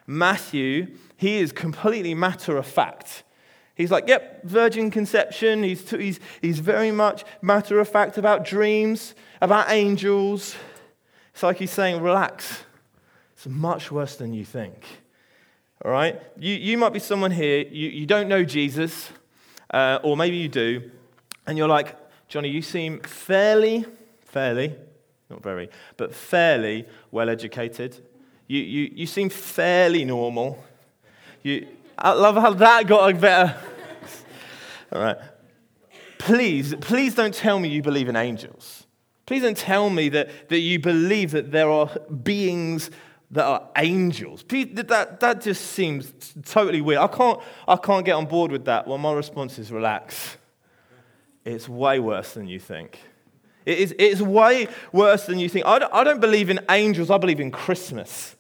Matthew, 0.07 0.97
he 1.17 1.39
is 1.39 1.53
completely 1.53 2.15
matter 2.15 2.57
of 2.57 2.67
fact. 2.67 3.23
He's 3.75 3.91
like, 3.91 4.09
yep, 4.09 4.45
virgin 4.45 4.91
conception. 4.91 5.63
He's, 5.63 5.89
he's, 5.91 6.21
he's 6.41 6.59
very 6.59 6.91
much 6.91 7.25
matter 7.41 7.81
of 7.81 7.89
fact 7.89 8.19
about 8.19 8.45
dreams, 8.45 9.15
about 9.41 9.71
angels. 9.71 10.55
It's 11.33 11.43
like 11.43 11.57
he's 11.57 11.71
saying, 11.71 12.03
relax. 12.03 12.65
It's 13.35 13.47
much 13.47 13.91
worse 13.91 14.17
than 14.17 14.35
you 14.35 14.45
think. 14.45 14.85
All 15.85 15.91
right? 15.91 16.21
You, 16.39 16.55
you 16.55 16.79
might 16.79 16.93
be 16.93 16.99
someone 16.99 17.31
here, 17.31 17.67
you, 17.71 17.89
you 17.89 18.07
don't 18.07 18.29
know 18.29 18.45
Jesus, 18.45 19.11
uh, 19.73 19.99
or 20.03 20.17
maybe 20.17 20.37
you 20.37 20.49
do, 20.49 20.91
and 21.47 21.59
you're 21.59 21.69
like, 21.69 21.97
Jonny, 22.33 22.49
you 22.49 22.63
seem 22.63 22.99
fairly, 23.01 23.85
fairly, 24.23 24.75
not 25.29 25.43
very, 25.43 25.69
but 25.99 26.15
fairly 26.15 26.87
well 27.11 27.29
educated. 27.29 28.03
You, 28.47 28.63
you, 28.63 28.91
you 28.95 29.07
seem 29.07 29.29
fairly 29.29 30.07
normal. 30.07 30.65
You, 31.43 31.67
I 31.99 32.13
love 32.13 32.37
how 32.37 32.55
that 32.55 32.87
got 32.87 33.11
a 33.11 33.15
better. 33.15 33.55
All 34.93 35.03
right. 35.03 35.19
Please, 36.17 36.75
please 36.77 37.15
don't 37.15 37.35
tell 37.35 37.59
me 37.61 37.69
you 37.69 37.83
believe 37.83 38.09
in 38.09 38.17
angels. 38.17 38.87
Please 39.27 39.43
don't 39.43 39.55
tell 39.55 39.91
me 39.91 40.09
that, 40.09 40.49
that 40.49 40.61
you 40.61 40.79
believe 40.79 41.33
that 41.33 41.53
there 41.53 41.69
are 41.69 41.91
beings 42.23 42.91
that 43.31 43.45
are 43.45 43.69
angels. 43.77 44.43
Please, 44.43 44.71
that, 44.73 45.21
that 45.21 45.43
just 45.43 45.73
seems 45.73 46.11
totally 46.47 46.81
weird. 46.81 47.01
I 47.01 47.09
can't, 47.09 47.39
I 47.69 47.77
can't 47.77 48.07
get 48.07 48.13
on 48.13 48.25
board 48.25 48.51
with 48.51 48.65
that. 48.65 48.87
Well, 48.87 48.97
my 48.97 49.13
response 49.13 49.59
is 49.59 49.71
relax. 49.71 50.39
It's 51.45 51.69
way 51.69 51.99
worse 51.99 52.35
than 52.35 52.47
you 52.47 52.59
think. 52.59 53.01
It 53.65 53.79
is, 53.79 53.95
it's 53.99 54.21
way 54.21 54.69
worse 54.93 55.27
than 55.27 55.39
you 55.39 55.49
think. 55.49 55.67
I 55.67 55.79
don't, 55.79 55.95
I 55.95 56.05
don't 56.05 56.21
believe 56.21 56.51
in 56.51 56.61
angels, 56.69 57.11
I 57.11 57.19
believe 57.19 57.41
in 57.41 57.51
Christmas. 57.51 58.37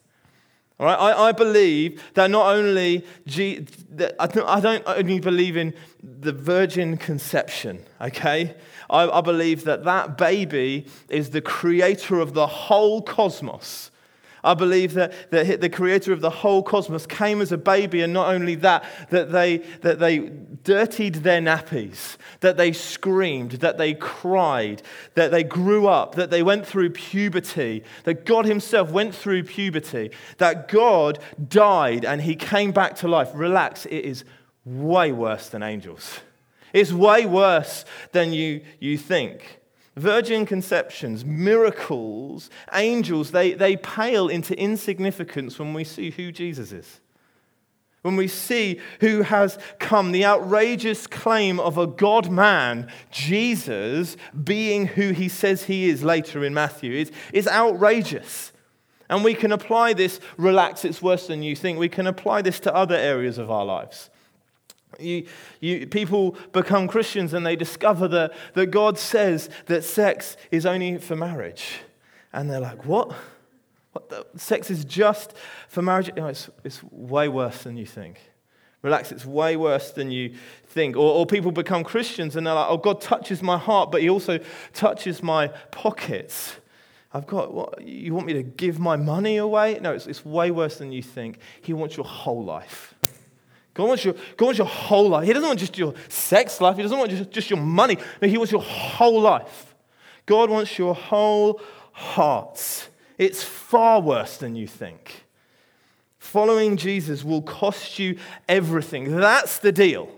All 0.80 0.86
right? 0.86 0.98
I, 0.98 1.28
I 1.28 1.32
believe 1.32 2.02
that 2.14 2.28
not 2.28 2.56
only, 2.56 3.06
G, 3.26 3.66
that 3.90 4.16
I 4.18 4.26
don't 4.60 4.82
only 4.84 5.20
believe 5.20 5.56
in 5.56 5.74
the 6.02 6.32
virgin 6.32 6.96
conception, 6.96 7.84
okay? 8.00 8.56
I, 8.90 9.08
I 9.08 9.20
believe 9.20 9.62
that 9.62 9.84
that 9.84 10.18
baby 10.18 10.86
is 11.08 11.30
the 11.30 11.40
creator 11.40 12.18
of 12.18 12.34
the 12.34 12.48
whole 12.48 13.00
cosmos. 13.00 13.91
I 14.44 14.55
believe 14.55 14.94
that, 14.94 15.31
that 15.31 15.61
the 15.61 15.68
creator 15.68 16.12
of 16.12 16.20
the 16.20 16.31
whole 16.31 16.64
cosmos 16.64 17.07
came 17.07 17.40
as 17.40 17.52
a 17.52 17.57
baby, 17.57 18.00
and 18.02 18.12
not 18.12 18.35
only 18.35 18.57
that, 18.57 18.85
that 19.11 19.31
they, 19.31 19.59
that 19.83 20.00
they 20.00 20.18
dirtied 20.64 21.16
their 21.16 21.40
nappies, 21.40 22.16
that 22.40 22.57
they 22.57 22.72
screamed, 22.72 23.52
that 23.52 23.78
they 23.78 23.94
cried, 23.94 24.83
that 25.14 25.31
they 25.31 25.44
grew 25.44 25.87
up, 25.87 26.16
that 26.16 26.31
they 26.31 26.42
went 26.42 26.66
through 26.66 26.90
puberty, 26.90 27.85
that 28.02 28.26
God 28.26 28.44
Himself 28.44 28.90
went 28.90 29.14
through 29.14 29.44
puberty, 29.44 30.11
that 30.38 30.66
God 30.66 31.20
died 31.48 32.05
and 32.05 32.20
He 32.22 32.35
came 32.35 32.72
back 32.72 32.96
to 32.96 33.09
life. 33.09 33.31
Relax, 33.35 33.87
it 33.87 34.05
is 34.05 34.24
way 34.64 35.12
worse 35.12 35.48
than 35.50 35.62
angels. 35.62 36.18
It's 36.72 36.92
way 36.92 37.26
worse 37.26 37.85
than 38.11 38.33
you, 38.33 38.62
you 38.81 38.98
think. 38.98 39.62
Virgin 39.96 40.46
conceptions, 40.46 41.24
miracles, 41.24 42.48
angels, 42.72 43.31
they, 43.31 43.52
they 43.52 43.76
pale 43.76 44.28
into 44.28 44.59
insignificance 44.59 45.59
when 45.59 45.74
we 45.74 45.85
see 45.85 46.11
who 46.11 46.33
Jesus 46.33 46.72
is. 46.72 47.00
When 48.00 48.16
we 48.16 48.26
see 48.26 48.81
who 49.00 49.22
has 49.22 49.59
come, 49.78 50.11
the 50.11 50.24
outrageous 50.24 51.07
claim 51.07 51.61
of 51.61 51.78
a 51.78 51.87
God 51.87 52.31
man, 52.31 52.90
Jesus, 53.11 54.16
being 54.42 54.87
who 54.87 55.12
he 55.12 55.28
says 55.28 55.64
he 55.64 55.88
is 55.88 56.02
later 56.02 56.44
in 56.44 56.52
Matthew, 56.52 56.92
is, 56.94 57.12
is 57.33 57.46
outrageous. 57.46 58.52
And 59.09 59.22
we 59.22 59.35
can 59.35 59.52
apply 59.52 59.92
this, 59.92 60.20
relax, 60.37 60.85
it's 60.85 61.02
worse 61.02 61.28
than 61.28 61.42
you 61.42 61.55
think. 61.55 61.78
We 61.78 61.88
can 61.88 62.07
apply 62.07 62.42
this 62.42 62.59
to 62.61 62.74
other 62.74 62.96
areas 62.96 63.38
of 63.38 63.50
our 63.50 63.64
lives. 63.64 64.11
You, 64.98 65.26
you, 65.61 65.87
people 65.87 66.37
become 66.52 66.88
Christians 66.88 67.33
and 67.33 67.44
they 67.44 67.57
discover 67.57 68.09
that, 68.09 68.33
that 68.55 68.66
God 68.66 68.98
says 68.98 69.48
that 69.66 69.85
sex 69.85 70.37
is 70.50 70.66
only 70.66 70.98
for 70.98 71.16
marriage. 71.16 71.81
And 72.33 72.50
they're 72.50 72.61
like, 72.61 72.85
what? 72.85 73.14
what 73.92 74.09
the, 74.09 74.26
sex 74.37 74.70
is 74.70 74.85
just 74.85 75.35
for 75.68 75.83
marriage? 75.83 76.14
Know, 76.14 76.26
it's, 76.26 76.50
it's 76.64 76.83
way 76.90 77.28
worse 77.28 77.62
than 77.62 77.76
you 77.76 77.87
think. 77.87 78.20
Relax, 78.81 79.12
it's 79.12 79.24
way 79.24 79.57
worse 79.57 79.92
than 79.92 80.11
you 80.11 80.35
think. 80.66 80.96
Or, 80.96 81.12
or 81.12 81.26
people 81.26 81.52
become 81.52 81.85
Christians 81.85 82.35
and 82.35 82.46
they're 82.46 82.55
like, 82.55 82.68
oh, 82.68 82.78
God 82.78 83.00
touches 83.00 83.42
my 83.42 83.57
heart, 83.57 83.92
but 83.92 84.02
He 84.02 84.11
also 84.11 84.40
touches 84.72 85.22
my 85.22 85.48
pockets. 85.70 86.57
I've 87.14 87.26
got, 87.26 87.52
what, 87.52 87.83
you 87.83 88.14
want 88.14 88.26
me 88.26 88.33
to 88.33 88.42
give 88.42 88.78
my 88.78 88.96
money 88.96 89.37
away? 89.37 89.78
No, 89.81 89.92
it's, 89.92 90.07
it's 90.07 90.24
way 90.24 90.50
worse 90.50 90.78
than 90.78 90.90
you 90.90 91.02
think. 91.02 91.38
He 91.61 91.74
wants 91.74 91.96
your 91.96 92.07
whole 92.07 92.42
life. 92.42 92.94
God 93.74 93.88
wants, 93.88 94.04
your, 94.04 94.14
God 94.37 94.46
wants 94.46 94.58
your 94.58 94.66
whole 94.66 95.08
life. 95.08 95.26
He 95.26 95.32
doesn't 95.32 95.48
want 95.48 95.58
just 95.58 95.78
your 95.78 95.94
sex 96.08 96.61
life. 96.61 96.76
He 96.76 96.82
doesn't 96.82 96.98
want 96.98 97.11
just, 97.11 97.30
just 97.30 97.50
your 97.50 97.58
money. 97.58 97.96
No, 98.20 98.28
He 98.28 98.37
wants 98.37 98.52
your 98.52 98.62
whole 98.62 99.20
life. 99.20 99.74
God 100.26 100.50
wants 100.50 100.78
your 100.78 100.94
whole 100.94 101.61
heart. 101.92 102.88
It's 103.18 103.42
far 103.42 104.00
worse 104.00 104.37
than 104.37 104.56
you 104.56 104.66
think. 104.66 105.24
Following 106.18 106.76
Jesus 106.76 107.24
will 107.24 107.42
cost 107.42 107.98
you 107.98 108.18
everything. 108.48 109.16
That's 109.16 109.58
the 109.58 109.72
deal. 109.72 110.08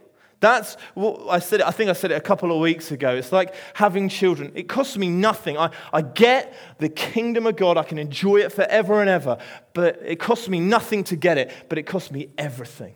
That's 0.40 0.76
what 0.92 1.22
I 1.30 1.38
said. 1.38 1.62
I 1.62 1.70
think 1.70 1.88
I 1.88 1.94
said 1.94 2.10
it 2.10 2.16
a 2.16 2.20
couple 2.20 2.52
of 2.52 2.60
weeks 2.60 2.90
ago. 2.90 3.14
It's 3.16 3.32
like 3.32 3.54
having 3.72 4.10
children. 4.10 4.52
It 4.54 4.68
costs 4.68 4.98
me 4.98 5.08
nothing. 5.08 5.56
I, 5.56 5.70
I 5.92 6.02
get 6.02 6.54
the 6.78 6.90
kingdom 6.90 7.46
of 7.46 7.56
God. 7.56 7.78
I 7.78 7.82
can 7.82 7.98
enjoy 7.98 8.38
it 8.38 8.52
forever 8.52 9.00
and 9.00 9.08
ever. 9.08 9.38
But 9.72 10.00
it 10.04 10.16
costs 10.16 10.48
me 10.48 10.60
nothing 10.60 11.04
to 11.04 11.16
get 11.16 11.38
it, 11.38 11.50
but 11.68 11.78
it 11.78 11.84
costs 11.84 12.10
me 12.10 12.28
everything. 12.36 12.94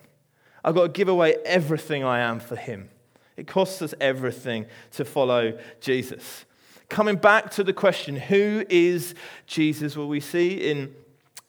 I've 0.65 0.75
got 0.75 0.83
to 0.83 0.89
give 0.89 1.09
away 1.09 1.37
everything 1.45 2.05
I 2.05 2.21
am 2.21 2.41
for 2.41 2.57
Him. 2.57 2.89
It 3.37 3.47
costs 3.47 3.81
us 3.83 3.95
everything 4.01 4.67
to 4.93 5.05
follow 5.05 5.59
Jesus. 5.81 6.45
Coming 6.89 7.17
back 7.17 7.51
to 7.53 7.65
the 7.65 7.73
question, 7.73 8.17
who 8.17 8.65
is 8.69 9.15
Jesus? 9.47 9.97
Well, 9.97 10.09
we 10.09 10.21
see 10.21 10.71
in 10.71 10.95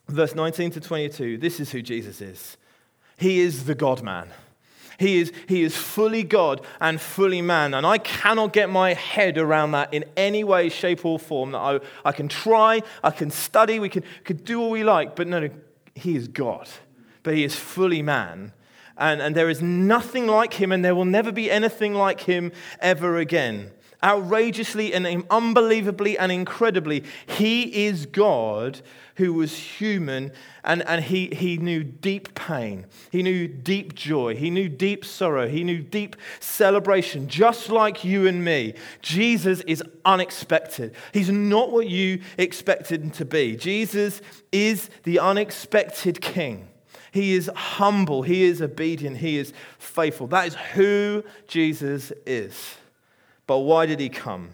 verse 0.07 0.35
19 0.35 0.71
to 0.71 0.81
22, 0.81 1.37
this 1.37 1.59
is 1.59 1.71
who 1.71 1.81
Jesus 1.81 2.21
is. 2.21 2.57
He 3.17 3.39
is 3.39 3.65
the 3.65 3.75
God 3.75 4.03
man. 4.03 4.29
He 4.99 5.19
is, 5.19 5.31
he 5.47 5.63
is 5.63 5.77
fully 5.77 6.23
God 6.23 6.65
and 6.81 6.99
fully 6.99 7.41
man. 7.41 7.73
And 7.73 7.87
I 7.87 7.99
cannot 7.99 8.51
get 8.51 8.69
my 8.69 8.93
head 8.93 9.37
around 9.37 9.71
that 9.71 9.93
in 9.93 10.03
any 10.17 10.43
way, 10.43 10.67
shape, 10.67 11.05
or 11.05 11.17
form. 11.17 11.53
That 11.53 11.59
I, 11.59 11.79
I 12.03 12.11
can 12.11 12.27
try, 12.27 12.81
I 13.01 13.11
can 13.11 13.31
study, 13.31 13.79
we 13.79 13.87
can, 13.87 14.03
can 14.25 14.37
do 14.37 14.61
all 14.61 14.71
we 14.71 14.83
like, 14.83 15.15
but 15.15 15.27
no, 15.27 15.39
no, 15.39 15.49
he 15.95 16.17
is 16.17 16.27
God. 16.27 16.67
But 17.23 17.35
he 17.35 17.45
is 17.45 17.55
fully 17.55 18.01
man. 18.01 18.51
And, 18.99 19.21
and 19.21 19.35
there 19.35 19.49
is 19.49 19.61
nothing 19.61 20.27
like 20.27 20.53
him, 20.53 20.71
and 20.71 20.85
there 20.85 20.93
will 20.93 21.05
never 21.05 21.31
be 21.31 21.49
anything 21.49 21.95
like 21.95 22.21
him 22.21 22.51
ever 22.79 23.17
again 23.17 23.71
outrageously 24.03 24.93
and 24.93 25.25
unbelievably 25.29 26.17
and 26.17 26.31
incredibly, 26.31 27.03
he 27.27 27.85
is 27.85 28.05
God 28.05 28.81
who 29.15 29.33
was 29.33 29.55
human 29.55 30.31
and, 30.63 30.81
and 30.83 31.03
he, 31.03 31.27
he 31.27 31.57
knew 31.57 31.83
deep 31.83 32.33
pain. 32.35 32.85
He 33.11 33.21
knew 33.21 33.47
deep 33.47 33.95
joy. 33.95 34.35
He 34.35 34.49
knew 34.49 34.69
deep 34.69 35.03
sorrow. 35.03 35.47
He 35.47 35.63
knew 35.63 35.81
deep 35.81 36.15
celebration, 36.39 37.27
just 37.27 37.69
like 37.69 38.05
you 38.05 38.27
and 38.27 38.43
me. 38.43 38.75
Jesus 39.01 39.61
is 39.61 39.83
unexpected. 40.05 40.95
He's 41.13 41.29
not 41.29 41.71
what 41.71 41.87
you 41.87 42.21
expected 42.37 43.01
him 43.03 43.11
to 43.11 43.25
be. 43.25 43.57
Jesus 43.57 44.21
is 44.51 44.89
the 45.03 45.19
unexpected 45.19 46.21
king. 46.21 46.69
He 47.11 47.33
is 47.33 47.49
humble. 47.55 48.21
He 48.21 48.43
is 48.43 48.61
obedient. 48.61 49.17
He 49.17 49.37
is 49.37 49.53
faithful. 49.77 50.27
That 50.27 50.47
is 50.47 50.55
who 50.73 51.23
Jesus 51.47 52.11
is. 52.25 52.75
But 53.47 53.59
why 53.59 53.85
did 53.85 53.99
he 53.99 54.09
come? 54.09 54.49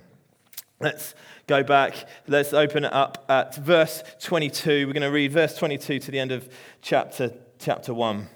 Let's 0.80 1.16
go 1.48 1.64
back. 1.64 2.08
Let's 2.28 2.54
open 2.54 2.86
it 2.86 2.94
up 2.94 3.26
at 3.30 3.56
verse 3.56 4.04
22. 4.20 4.88
We're 4.88 4.94
going 4.94 5.04
to 5.04 5.08
read 5.08 5.32
verse 5.32 5.58
22 5.58 6.00
to 6.00 6.12
the 6.12 6.20
end 6.20 6.32
of 6.32 6.50
chapter, 6.82 7.34
chapter 7.60 7.94
1. 7.94 8.28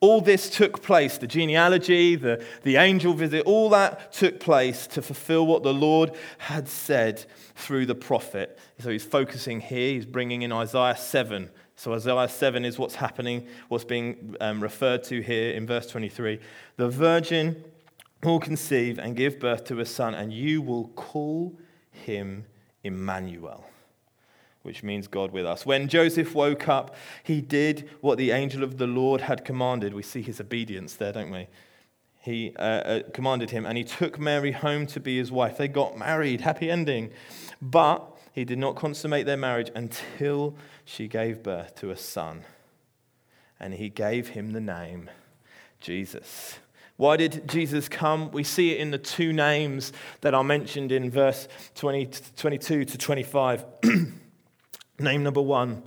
All 0.00 0.22
this 0.22 0.48
took 0.48 0.82
place 0.82 1.18
the 1.18 1.26
genealogy, 1.26 2.16
the, 2.16 2.42
the 2.62 2.76
angel 2.76 3.12
visit, 3.12 3.44
all 3.44 3.68
that 3.70 4.12
took 4.12 4.40
place 4.40 4.86
to 4.88 5.02
fulfill 5.02 5.46
what 5.46 5.62
the 5.62 5.74
Lord 5.74 6.12
had 6.38 6.68
said 6.68 7.24
through 7.54 7.84
the 7.84 7.94
prophet. 7.94 8.58
So 8.78 8.88
he's 8.88 9.04
focusing 9.04 9.60
here, 9.60 9.92
he's 9.92 10.06
bringing 10.06 10.40
in 10.40 10.52
Isaiah 10.52 10.96
7. 10.96 11.50
So 11.80 11.94
Isaiah 11.94 12.28
7 12.28 12.66
is 12.66 12.78
what's 12.78 12.96
happening, 12.96 13.46
what's 13.68 13.84
being 13.84 14.36
um, 14.42 14.62
referred 14.62 15.02
to 15.04 15.22
here 15.22 15.52
in 15.52 15.66
verse 15.66 15.86
23. 15.86 16.38
The 16.76 16.90
virgin 16.90 17.64
will 18.22 18.38
conceive 18.38 18.98
and 18.98 19.16
give 19.16 19.40
birth 19.40 19.64
to 19.64 19.80
a 19.80 19.86
son, 19.86 20.14
and 20.14 20.30
you 20.30 20.60
will 20.60 20.88
call 20.88 21.58
him 21.90 22.44
Emmanuel, 22.84 23.64
which 24.62 24.82
means 24.82 25.08
God 25.08 25.32
with 25.32 25.46
us. 25.46 25.64
When 25.64 25.88
Joseph 25.88 26.34
woke 26.34 26.68
up, 26.68 26.94
he 27.24 27.40
did 27.40 27.88
what 28.02 28.18
the 28.18 28.32
angel 28.32 28.62
of 28.62 28.76
the 28.76 28.86
Lord 28.86 29.22
had 29.22 29.46
commanded. 29.46 29.94
We 29.94 30.02
see 30.02 30.20
his 30.20 30.38
obedience 30.38 30.96
there, 30.96 31.12
don't 31.12 31.30
we? 31.30 31.48
He 32.20 32.54
uh, 32.58 32.62
uh, 32.62 33.02
commanded 33.14 33.52
him, 33.52 33.64
and 33.64 33.78
he 33.78 33.84
took 33.84 34.18
Mary 34.18 34.52
home 34.52 34.86
to 34.88 35.00
be 35.00 35.16
his 35.16 35.32
wife. 35.32 35.56
They 35.56 35.68
got 35.68 35.96
married, 35.96 36.42
happy 36.42 36.70
ending. 36.70 37.10
But 37.62 38.18
he 38.32 38.44
did 38.44 38.58
not 38.58 38.76
consummate 38.76 39.26
their 39.26 39.36
marriage 39.36 39.70
until 39.74 40.54
she 40.90 41.08
gave 41.08 41.42
birth 41.42 41.74
to 41.76 41.90
a 41.90 41.96
son. 41.96 42.44
And 43.58 43.74
he 43.74 43.88
gave 43.88 44.28
him 44.28 44.52
the 44.52 44.60
name 44.60 45.10
Jesus 45.80 46.58
why 47.00 47.16
did 47.16 47.48
Jesus 47.48 47.88
come? 47.88 48.30
We 48.30 48.44
see 48.44 48.72
it 48.72 48.78
in 48.78 48.90
the 48.90 48.98
two 48.98 49.32
names 49.32 49.94
that 50.20 50.34
are 50.34 50.44
mentioned 50.44 50.92
in 50.92 51.10
verse 51.10 51.48
20, 51.76 52.10
22 52.36 52.84
to 52.84 52.98
25. 52.98 53.64
Name 54.98 55.22
number 55.22 55.40
one 55.40 55.82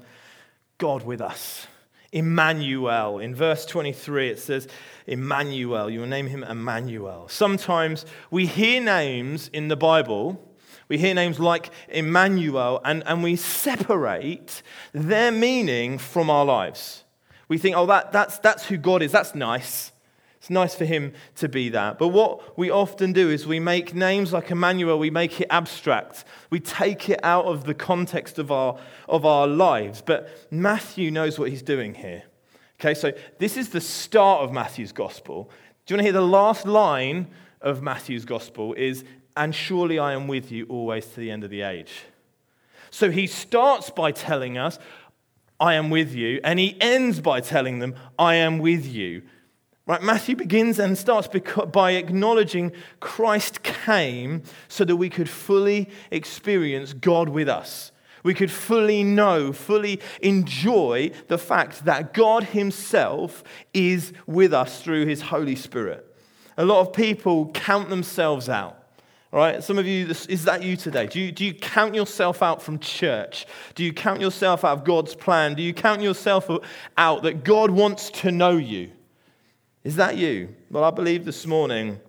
God 0.80 1.06
with 1.06 1.22
us. 1.22 1.68
Emmanuel. 2.12 3.20
In 3.20 3.36
verse 3.36 3.64
23, 3.68 4.30
it 4.30 4.40
says, 4.40 4.68
Emmanuel. 5.06 5.88
You 5.88 6.00
will 6.00 6.08
name 6.08 6.26
him 6.26 6.44
Emmanuel. 6.44 7.28
Sometimes 7.28 8.08
we 8.32 8.48
hear 8.48 8.82
names 8.82 9.52
in 9.54 9.68
the 9.68 9.78
Bible, 9.78 10.53
we 10.90 10.98
hear 10.98 11.14
names 11.14 11.40
like 11.40 11.70
Emmanuel, 11.90 12.82
and, 12.84 13.04
and 13.06 13.24
we 13.24 13.36
separate 13.36 14.62
their 14.92 15.32
meaning 15.32 15.98
from 15.98 16.30
our 16.30 16.46
lives. 16.46 17.04
We 17.48 17.58
think, 17.58 17.76
oh, 17.76 17.86
that, 17.88 18.12
that's, 18.12 18.38
that's 18.40 18.66
who 18.66 18.78
God 18.78 19.02
is. 19.02 19.12
That's 19.12 19.36
nice. 19.36 19.92
It's 20.38 20.50
nice 20.50 20.76
for 20.76 20.84
him 20.84 21.14
to 21.36 21.48
be 21.48 21.70
that. 21.70 21.98
But 21.98 22.10
what 22.10 22.58
we 22.58 22.70
often 22.70 23.14
do 23.14 23.30
is 23.30 23.48
we 23.48 23.62
make 23.62 23.96
names 23.96 24.34
like 24.34 24.52
Emmanuel, 24.52 25.00
we 25.00 25.10
make 25.10 25.40
it 25.40 25.48
abstract. 25.50 26.26
We 26.50 26.60
take 26.60 27.08
it 27.08 27.22
out 27.24 27.46
of 27.46 27.64
the 27.64 27.74
context 27.74 28.40
of 28.40 28.52
our, 28.52 28.78
of 29.08 29.26
our 29.26 29.48
lives. 29.48 30.02
But 30.06 30.48
Matthew 30.52 31.12
knows 31.12 31.40
what 31.40 31.50
he's 31.50 31.62
doing 31.62 31.94
here. 31.94 32.24
Okay, 32.78 32.94
so 32.94 33.14
this 33.40 33.56
is 33.56 33.70
the 33.70 33.80
start 33.80 34.42
of 34.42 34.52
Matthew's 34.52 34.92
gospel. 34.92 35.50
Do 35.86 35.94
you 35.94 35.98
want 35.98 36.00
to 36.02 36.04
hear 36.04 36.12
the 36.12 36.22
last 36.22 36.66
line 36.66 37.28
of 37.62 37.82
Matthew's 37.82 38.26
gospel 38.26 38.74
is, 38.74 39.06
and 39.36 39.54
surely 39.54 40.00
I 40.00 40.14
am 40.14 40.28
with 40.28 40.52
you 40.52 40.66
always 40.70 41.06
to 41.08 41.20
the 41.20 41.32
end 41.32 41.44
of 41.44 41.50
the 41.50 41.62
age. 41.62 41.92
So 42.90 43.10
he 43.10 43.28
starts 43.28 43.90
by 43.90 44.12
telling 44.12 44.58
us, 44.58 44.78
I 45.60 45.76
am 45.76 45.90
with 45.90 46.14
you, 46.14 46.40
and 46.44 46.60
he 46.60 46.78
ends 46.82 47.20
by 47.20 47.40
telling 47.42 47.80
them, 47.80 47.96
I 48.20 48.36
am 48.36 48.60
with 48.60 48.86
you. 48.86 49.24
Right, 49.86 50.02
Matthew 50.02 50.36
begins 50.36 50.80
and 50.80 50.98
starts 50.98 51.28
by 51.72 51.92
acknowledging 51.92 52.72
Christ 53.02 53.64
came 53.64 54.44
so 54.68 54.86
that 54.86 54.96
we 54.96 55.10
could 55.10 55.30
fully 55.30 55.90
experience 56.10 56.94
God 56.94 57.30
with 57.30 57.50
us. 57.50 57.92
We 58.24 58.34
could 58.34 58.52
fully 58.52 59.04
know, 59.04 59.52
fully 59.52 60.00
enjoy 60.22 61.12
the 61.28 61.38
fact 61.38 61.84
that 61.84 62.14
God 62.14 62.44
Himself 62.44 63.44
is 63.74 64.14
with 64.26 64.54
us 64.54 64.82
through 64.82 65.06
His 65.06 65.24
Holy 65.24 65.56
Spirit. 65.58 66.06
A 66.58 66.64
lot 66.64 66.80
of 66.80 66.94
people 66.94 67.52
count 67.52 67.90
themselves 67.90 68.48
out. 68.48 68.83
Right? 69.34 69.64
Some 69.64 69.80
of 69.80 69.88
you, 69.88 70.06
is 70.10 70.46
that 70.46 70.62
you 70.62 70.78
today? 70.78 71.08
Do 71.08 71.20
you, 71.20 71.32
do 71.32 71.44
you 71.44 71.56
count 71.56 71.96
yourself 71.96 72.44
out 72.44 72.62
from 72.62 72.78
church? 72.78 73.48
Do 73.74 73.84
you 73.84 73.92
count 73.92 74.22
yourself 74.22 74.64
out 74.64 74.78
of 74.78 74.84
God's 74.84 75.16
plan? 75.16 75.56
Do 75.56 75.64
you 75.64 75.74
count 75.74 76.04
yourself 76.04 76.52
out 77.00 77.24
that 77.24 77.44
God 77.44 77.72
wants 77.72 78.12
to 78.12 78.32
know 78.32 78.58
you? 78.58 78.92
Is 79.84 79.96
that 79.96 80.18
you? 80.18 80.54
Well, 80.70 80.84
I 80.84 80.92
believe 80.92 81.26
this 81.26 81.48
morning 81.48 82.00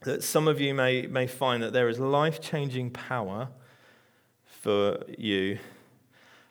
that 0.00 0.24
some 0.24 0.48
of 0.48 0.60
you 0.60 0.74
may, 0.74 1.06
may 1.06 1.28
find 1.28 1.62
that 1.62 1.72
there 1.72 1.88
is 1.88 2.00
life 2.00 2.40
changing 2.40 2.90
power 2.90 3.48
for 4.44 5.04
you 5.16 5.60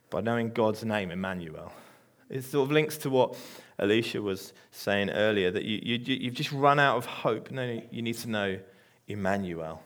by 0.10 0.22
knowing 0.22 0.52
God's 0.52 0.86
name, 0.86 1.12
Emmanuel. 1.12 1.74
It 2.30 2.46
sort 2.46 2.67
of 2.67 2.72
links 2.72 2.96
to 3.00 3.10
what 3.10 3.36
Alicia 3.78 4.22
was 4.22 4.54
saying 4.72 5.10
earlier 5.10 5.52
that 5.52 5.65
you, 5.65 5.80
you, 5.84 6.15
you've 6.15 6.34
just 6.34 6.54
run 6.54 6.80
out 6.80 6.96
of 6.96 7.06
hope. 7.06 7.52
No, 7.52 7.82
you 7.91 8.02
need 8.02 8.15
to 8.20 8.30
know 8.30 8.58
Emmanuel. 9.10 9.82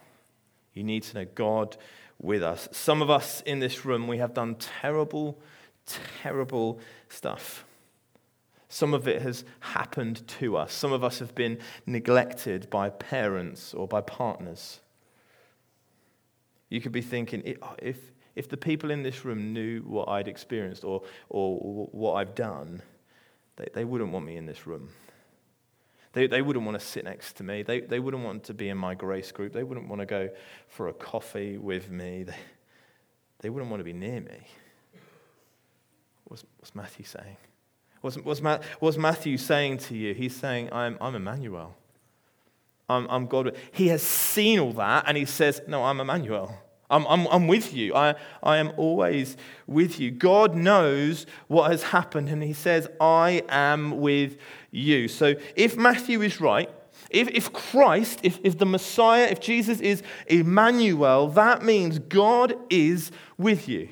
You 0.73 0.83
need 0.83 1.03
to 1.03 1.19
know 1.19 1.25
God 1.35 1.77
with 2.19 2.43
us. 2.43 2.69
Some 2.71 3.01
of 3.01 3.09
us 3.09 3.41
in 3.41 3.59
this 3.59 3.85
room, 3.85 4.07
we 4.07 4.17
have 4.17 4.33
done 4.33 4.55
terrible, 4.55 5.39
terrible 5.85 6.79
stuff. 7.09 7.65
Some 8.69 8.93
of 8.93 9.07
it 9.07 9.21
has 9.21 9.43
happened 9.59 10.25
to 10.39 10.55
us. 10.55 10.71
Some 10.71 10.93
of 10.93 11.03
us 11.03 11.19
have 11.19 11.35
been 11.35 11.57
neglected 11.85 12.69
by 12.69 12.89
parents 12.89 13.73
or 13.73 13.87
by 13.87 13.99
partners. 13.99 14.79
You 16.69 16.79
could 16.79 16.93
be 16.93 17.01
thinking, 17.01 17.57
if, 17.79 17.97
if 18.33 18.47
the 18.47 18.55
people 18.55 18.91
in 18.91 19.03
this 19.03 19.25
room 19.25 19.51
knew 19.51 19.81
what 19.81 20.07
I'd 20.07 20.29
experienced 20.29 20.85
or, 20.85 21.01
or 21.27 21.89
what 21.91 22.13
I've 22.13 22.33
done, 22.33 22.81
they, 23.57 23.67
they 23.73 23.83
wouldn't 23.83 24.13
want 24.13 24.25
me 24.25 24.37
in 24.37 24.45
this 24.45 24.65
room. 24.65 24.87
They, 26.13 26.27
they 26.27 26.41
wouldn't 26.41 26.65
want 26.65 26.79
to 26.79 26.85
sit 26.85 27.05
next 27.05 27.37
to 27.37 27.43
me. 27.43 27.63
They, 27.63 27.81
they 27.81 27.99
wouldn't 27.99 28.23
want 28.23 28.43
to 28.45 28.53
be 28.53 28.69
in 28.69 28.77
my 28.77 28.95
grace 28.95 29.31
group. 29.31 29.53
They 29.53 29.63
wouldn't 29.63 29.87
want 29.87 30.01
to 30.01 30.05
go 30.05 30.29
for 30.67 30.89
a 30.89 30.93
coffee 30.93 31.57
with 31.57 31.89
me. 31.89 32.23
They, 32.23 32.35
they 33.39 33.49
wouldn't 33.49 33.71
want 33.71 33.79
to 33.79 33.85
be 33.85 33.93
near 33.93 34.19
me. 34.19 34.47
What's, 36.25 36.43
what's 36.57 36.75
Matthew 36.75 37.05
saying? 37.05 37.37
What's, 38.01 38.17
what's, 38.17 38.41
what's 38.79 38.97
Matthew 38.97 39.37
saying 39.37 39.77
to 39.79 39.95
you? 39.95 40.13
He's 40.13 40.35
saying, 40.35 40.69
I'm, 40.71 40.97
I'm 40.99 41.15
Emmanuel. 41.15 41.75
I'm, 42.89 43.07
I'm 43.09 43.27
God. 43.27 43.55
He 43.71 43.87
has 43.87 44.01
seen 44.01 44.59
all 44.59 44.73
that 44.73 45.05
and 45.07 45.15
he 45.15 45.25
says, 45.25 45.61
No, 45.67 45.83
I'm 45.83 45.99
Emmanuel. 45.99 46.57
I'm, 46.91 47.07
I'm, 47.07 47.25
I'm 47.27 47.47
with 47.47 47.73
you. 47.73 47.95
I, 47.95 48.15
I 48.43 48.57
am 48.57 48.73
always 48.77 49.37
with 49.65 49.99
you. 49.99 50.11
God 50.11 50.55
knows 50.55 51.25
what 51.47 51.71
has 51.71 51.83
happened 51.83 52.29
and 52.29 52.43
he 52.43 52.53
says, 52.53 52.87
I 52.99 53.43
am 53.49 53.99
with 53.99 54.37
you. 54.69 55.07
So 55.07 55.35
if 55.55 55.77
Matthew 55.77 56.21
is 56.21 56.41
right, 56.41 56.69
if, 57.09 57.29
if 57.29 57.51
Christ, 57.51 58.19
if, 58.23 58.39
if 58.43 58.57
the 58.57 58.65
Messiah, 58.65 59.23
if 59.23 59.39
Jesus 59.39 59.79
is 59.79 60.03
Emmanuel, 60.27 61.29
that 61.29 61.63
means 61.63 61.97
God 61.99 62.55
is 62.69 63.11
with 63.37 63.67
you. 63.67 63.89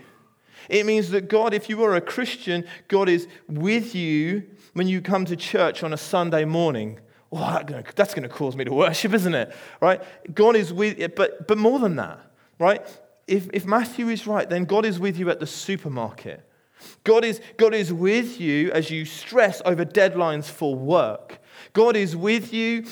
It 0.67 0.85
means 0.85 1.09
that 1.11 1.29
God, 1.29 1.53
if 1.53 1.69
you 1.69 1.83
are 1.83 1.95
a 1.95 2.01
Christian, 2.01 2.65
God 2.87 3.09
is 3.09 3.27
with 3.47 3.95
you 3.95 4.43
when 4.73 4.87
you 4.87 5.01
come 5.01 5.25
to 5.25 5.35
church 5.35 5.83
on 5.83 5.93
a 5.93 5.97
Sunday 5.97 6.45
morning. 6.45 6.99
Oh, 7.31 7.61
that's 7.95 8.13
going 8.13 8.23
to 8.23 8.29
cause 8.29 8.55
me 8.55 8.65
to 8.65 8.73
worship, 8.73 9.13
isn't 9.13 9.35
it? 9.35 9.55
Right? 9.81 10.01
God 10.33 10.55
is 10.55 10.71
with 10.73 10.99
you, 10.99 11.07
but, 11.09 11.47
but 11.47 11.57
more 11.57 11.79
than 11.79 11.95
that, 11.95 12.19
right? 12.59 12.85
If, 13.25 13.49
if 13.53 13.65
Matthew 13.65 14.09
is 14.09 14.27
right, 14.27 14.47
then 14.49 14.65
God 14.65 14.85
is 14.85 14.99
with 14.99 15.17
you 15.17 15.29
at 15.29 15.39
the 15.39 15.47
supermarket. 15.47 16.45
God 17.03 17.25
is, 17.25 17.41
God 17.57 17.73
is 17.73 17.91
with 17.91 18.39
you 18.39 18.71
as 18.71 18.89
you 18.89 19.05
stress 19.05 19.61
over 19.65 19.85
deadlines 19.85 20.45
for 20.45 20.75
work. 20.75 21.39
God 21.73 21.95
is 21.95 22.15
with 22.15 22.53
you 22.53 22.85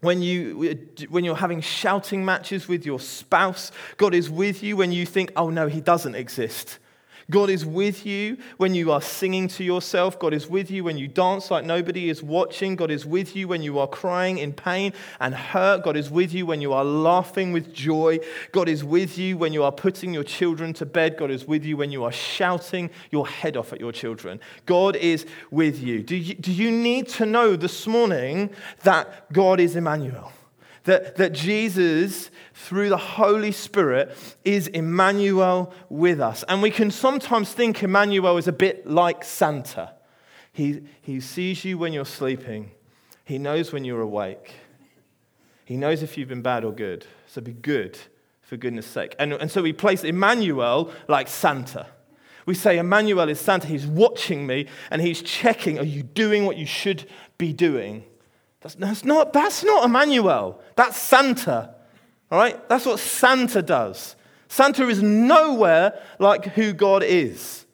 when, 0.00 0.22
you, 0.22 0.78
when 1.08 1.24
you're 1.24 1.36
having 1.36 1.60
shouting 1.60 2.24
matches 2.24 2.68
with 2.68 2.86
your 2.86 3.00
spouse. 3.00 3.72
God 3.96 4.14
is 4.14 4.30
with 4.30 4.62
you 4.62 4.76
when 4.76 4.92
you 4.92 5.04
think, 5.04 5.32
oh 5.36 5.50
no, 5.50 5.68
he 5.68 5.80
doesn't 5.80 6.14
exist. 6.14 6.78
God 7.30 7.50
is 7.50 7.66
with 7.66 8.06
you 8.06 8.38
when 8.56 8.74
you 8.74 8.90
are 8.90 9.02
singing 9.02 9.48
to 9.48 9.64
yourself. 9.64 10.18
God 10.18 10.32
is 10.32 10.48
with 10.48 10.70
you 10.70 10.84
when 10.84 10.96
you 10.96 11.08
dance 11.08 11.50
like 11.50 11.64
nobody 11.64 12.08
is 12.08 12.22
watching. 12.22 12.74
God 12.74 12.90
is 12.90 13.04
with 13.04 13.36
you 13.36 13.48
when 13.48 13.62
you 13.62 13.78
are 13.78 13.86
crying 13.86 14.38
in 14.38 14.54
pain 14.54 14.94
and 15.20 15.34
hurt. 15.34 15.84
God 15.84 15.96
is 15.98 16.10
with 16.10 16.32
you 16.32 16.46
when 16.46 16.62
you 16.62 16.72
are 16.72 16.84
laughing 16.84 17.52
with 17.52 17.74
joy. 17.74 18.18
God 18.52 18.66
is 18.66 18.82
with 18.82 19.18
you 19.18 19.36
when 19.36 19.52
you 19.52 19.62
are 19.62 19.72
putting 19.72 20.14
your 20.14 20.24
children 20.24 20.72
to 20.74 20.86
bed. 20.86 21.18
God 21.18 21.30
is 21.30 21.46
with 21.46 21.66
you 21.66 21.76
when 21.76 21.92
you 21.92 22.02
are 22.04 22.12
shouting 22.12 22.88
your 23.10 23.28
head 23.28 23.58
off 23.58 23.74
at 23.74 23.80
your 23.80 23.92
children. 23.92 24.40
God 24.64 24.96
is 24.96 25.26
with 25.50 25.82
you. 25.82 26.02
Do 26.02 26.16
you, 26.16 26.34
do 26.34 26.50
you 26.50 26.70
need 26.70 27.08
to 27.08 27.26
know 27.26 27.56
this 27.56 27.86
morning 27.86 28.48
that 28.84 29.30
God 29.34 29.60
is 29.60 29.76
Emmanuel? 29.76 30.32
That, 30.88 31.16
that 31.16 31.34
Jesus, 31.34 32.30
through 32.54 32.88
the 32.88 32.96
Holy 32.96 33.52
Spirit, 33.52 34.16
is 34.42 34.68
Emmanuel 34.68 35.70
with 35.90 36.18
us. 36.18 36.44
And 36.48 36.62
we 36.62 36.70
can 36.70 36.90
sometimes 36.90 37.52
think 37.52 37.82
Emmanuel 37.82 38.38
is 38.38 38.48
a 38.48 38.52
bit 38.52 38.86
like 38.86 39.22
Santa. 39.22 39.92
He, 40.50 40.84
he 41.02 41.20
sees 41.20 41.62
you 41.62 41.76
when 41.76 41.92
you're 41.92 42.06
sleeping, 42.06 42.70
he 43.26 43.36
knows 43.36 43.70
when 43.70 43.84
you're 43.84 44.00
awake, 44.00 44.54
he 45.66 45.76
knows 45.76 46.02
if 46.02 46.16
you've 46.16 46.30
been 46.30 46.40
bad 46.40 46.64
or 46.64 46.72
good. 46.72 47.04
So 47.26 47.42
be 47.42 47.52
good, 47.52 47.98
for 48.40 48.56
goodness 48.56 48.86
sake. 48.86 49.14
And, 49.18 49.34
and 49.34 49.50
so 49.50 49.60
we 49.60 49.74
place 49.74 50.04
Emmanuel 50.04 50.90
like 51.06 51.28
Santa. 51.28 51.86
We 52.46 52.54
say 52.54 52.78
Emmanuel 52.78 53.28
is 53.28 53.38
Santa. 53.38 53.66
He's 53.66 53.86
watching 53.86 54.46
me 54.46 54.68
and 54.90 55.02
he's 55.02 55.20
checking, 55.20 55.78
are 55.78 55.84
you 55.84 56.02
doing 56.02 56.46
what 56.46 56.56
you 56.56 56.64
should 56.64 57.06
be 57.36 57.52
doing? 57.52 58.04
That's, 58.74 59.04
not, 59.04 59.32
that's 59.32 59.64
not 59.64 59.84
Emmanuel. 59.84 60.60
That's 60.76 60.96
Santa. 60.96 61.74
All 62.30 62.38
right? 62.38 62.68
That's 62.68 62.86
what 62.86 62.98
Santa 62.98 63.62
does. 63.62 64.16
Santa 64.48 64.88
is 64.88 65.02
nowhere 65.02 66.00
like 66.18 66.46
who 66.46 66.72
God 66.72 67.02
is. 67.02 67.66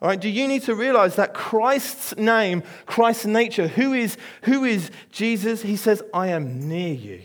All 0.00 0.08
right? 0.08 0.20
Do 0.20 0.28
you 0.28 0.48
need 0.48 0.62
to 0.62 0.74
realize 0.74 1.16
that 1.16 1.34
Christ's 1.34 2.16
name, 2.16 2.62
Christ's 2.86 3.26
nature, 3.26 3.68
who 3.68 3.92
is, 3.92 4.16
who 4.42 4.64
is 4.64 4.90
Jesus? 5.10 5.62
He 5.62 5.76
says, 5.76 6.02
I 6.12 6.28
am 6.28 6.68
near 6.68 6.94
you. 6.94 7.22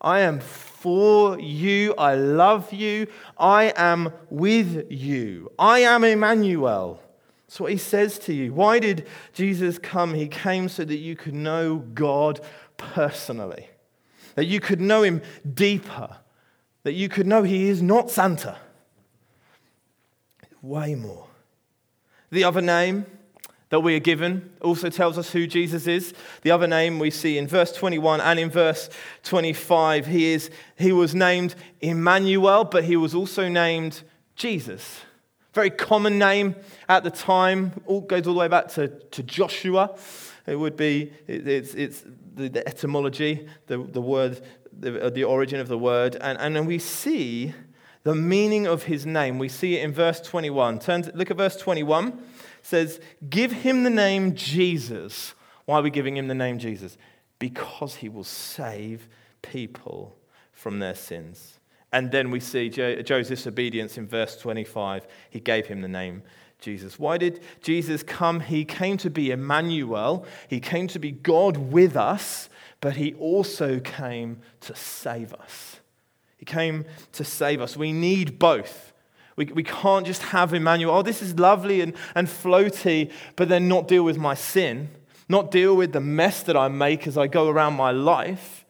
I 0.00 0.20
am 0.20 0.40
for 0.40 1.38
you. 1.40 1.94
I 1.96 2.14
love 2.14 2.72
you. 2.72 3.08
I 3.36 3.72
am 3.76 4.12
with 4.30 4.90
you. 4.90 5.50
I 5.58 5.80
am 5.80 6.04
Emmanuel. 6.04 7.02
That's 7.48 7.60
what 7.60 7.72
he 7.72 7.78
says 7.78 8.18
to 8.20 8.34
you. 8.34 8.52
Why 8.52 8.78
did 8.78 9.06
Jesus 9.32 9.78
come? 9.78 10.12
He 10.12 10.28
came 10.28 10.68
so 10.68 10.84
that 10.84 10.98
you 10.98 11.16
could 11.16 11.32
know 11.32 11.78
God 11.94 12.40
personally, 12.76 13.70
that 14.34 14.44
you 14.44 14.60
could 14.60 14.82
know 14.82 15.02
him 15.02 15.22
deeper, 15.54 16.18
that 16.82 16.92
you 16.92 17.08
could 17.08 17.26
know 17.26 17.44
he 17.44 17.70
is 17.70 17.80
not 17.80 18.10
Santa. 18.10 18.58
Way 20.60 20.94
more. 20.94 21.26
The 22.30 22.44
other 22.44 22.60
name 22.60 23.06
that 23.70 23.80
we 23.80 23.96
are 23.96 24.00
given 24.00 24.50
also 24.60 24.90
tells 24.90 25.16
us 25.16 25.30
who 25.30 25.46
Jesus 25.46 25.86
is. 25.86 26.12
The 26.42 26.50
other 26.50 26.66
name 26.66 26.98
we 26.98 27.10
see 27.10 27.38
in 27.38 27.48
verse 27.48 27.72
21 27.72 28.20
and 28.20 28.38
in 28.38 28.50
verse 28.50 28.90
25, 29.22 30.06
he, 30.06 30.32
is, 30.32 30.50
he 30.76 30.92
was 30.92 31.14
named 31.14 31.54
Emmanuel, 31.80 32.64
but 32.64 32.84
he 32.84 32.96
was 32.96 33.14
also 33.14 33.48
named 33.48 34.02
Jesus. 34.36 35.00
Very 35.58 35.70
common 35.70 36.20
name 36.20 36.54
at 36.88 37.02
the 37.02 37.10
time, 37.10 37.72
all 37.84 38.02
goes 38.02 38.28
all 38.28 38.34
the 38.34 38.38
way 38.38 38.46
back 38.46 38.68
to, 38.74 38.86
to 38.86 39.24
Joshua. 39.24 39.98
It 40.46 40.54
would 40.54 40.76
be, 40.76 41.12
it, 41.26 41.48
it's, 41.48 41.74
it's 41.74 42.04
the, 42.36 42.48
the, 42.48 42.68
etymology, 42.68 43.48
the, 43.66 43.78
the 43.78 44.00
word, 44.00 44.40
the, 44.72 45.06
uh, 45.06 45.10
the 45.10 45.24
origin 45.24 45.58
of 45.58 45.66
the 45.66 45.76
word. 45.76 46.14
And, 46.14 46.38
and 46.38 46.64
we 46.64 46.78
see 46.78 47.54
the 48.04 48.14
meaning 48.14 48.68
of 48.68 48.84
his 48.84 49.04
name. 49.04 49.40
We 49.40 49.48
see 49.48 49.76
it 49.76 49.82
in 49.82 49.92
verse 49.92 50.20
21. 50.20 50.78
Turn 50.78 51.10
look 51.12 51.32
at 51.32 51.36
verse 51.36 51.56
21. 51.56 52.06
It 52.06 52.14
says, 52.62 53.00
Give 53.28 53.50
him 53.50 53.82
the 53.82 53.90
name 53.90 54.36
Jesus. 54.36 55.34
Why 55.64 55.80
are 55.80 55.82
we 55.82 55.90
giving 55.90 56.16
him 56.16 56.28
the 56.28 56.36
name 56.36 56.60
Jesus? 56.60 56.96
Because 57.40 57.96
he 57.96 58.08
will 58.08 58.22
save 58.22 59.08
people 59.42 60.16
from 60.52 60.78
their 60.78 60.94
sins. 60.94 61.57
And 61.92 62.10
then 62.10 62.30
we 62.30 62.40
see 62.40 62.68
Joseph's 62.68 63.46
obedience 63.46 63.96
in 63.96 64.06
verse 64.06 64.36
25. 64.36 65.06
He 65.30 65.40
gave 65.40 65.66
him 65.66 65.80
the 65.80 65.88
name 65.88 66.22
Jesus. 66.60 66.98
Why 66.98 67.18
did 67.18 67.40
Jesus 67.62 68.02
come? 68.02 68.40
He 68.40 68.64
came 68.64 68.96
to 68.98 69.10
be 69.10 69.30
Emmanuel, 69.30 70.26
he 70.48 70.60
came 70.60 70.88
to 70.88 70.98
be 70.98 71.12
God 71.12 71.56
with 71.56 71.96
us, 71.96 72.48
but 72.80 72.96
he 72.96 73.14
also 73.14 73.80
came 73.80 74.40
to 74.60 74.74
save 74.74 75.32
us. 75.34 75.80
He 76.36 76.44
came 76.44 76.84
to 77.12 77.24
save 77.24 77.60
us. 77.60 77.76
We 77.76 77.92
need 77.92 78.38
both. 78.38 78.92
We, 79.36 79.46
we 79.46 79.62
can't 79.62 80.06
just 80.06 80.22
have 80.22 80.52
Emmanuel. 80.52 80.96
Oh, 80.96 81.02
this 81.02 81.22
is 81.22 81.38
lovely 81.38 81.80
and, 81.80 81.94
and 82.14 82.26
floaty, 82.26 83.12
but 83.36 83.48
then 83.48 83.68
not 83.68 83.86
deal 83.86 84.02
with 84.04 84.18
my 84.18 84.34
sin, 84.34 84.88
not 85.28 85.50
deal 85.50 85.76
with 85.76 85.92
the 85.92 86.00
mess 86.00 86.42
that 86.44 86.56
I 86.56 86.68
make 86.68 87.06
as 87.06 87.16
I 87.16 87.28
go 87.28 87.48
around 87.48 87.74
my 87.74 87.92
life. 87.92 88.64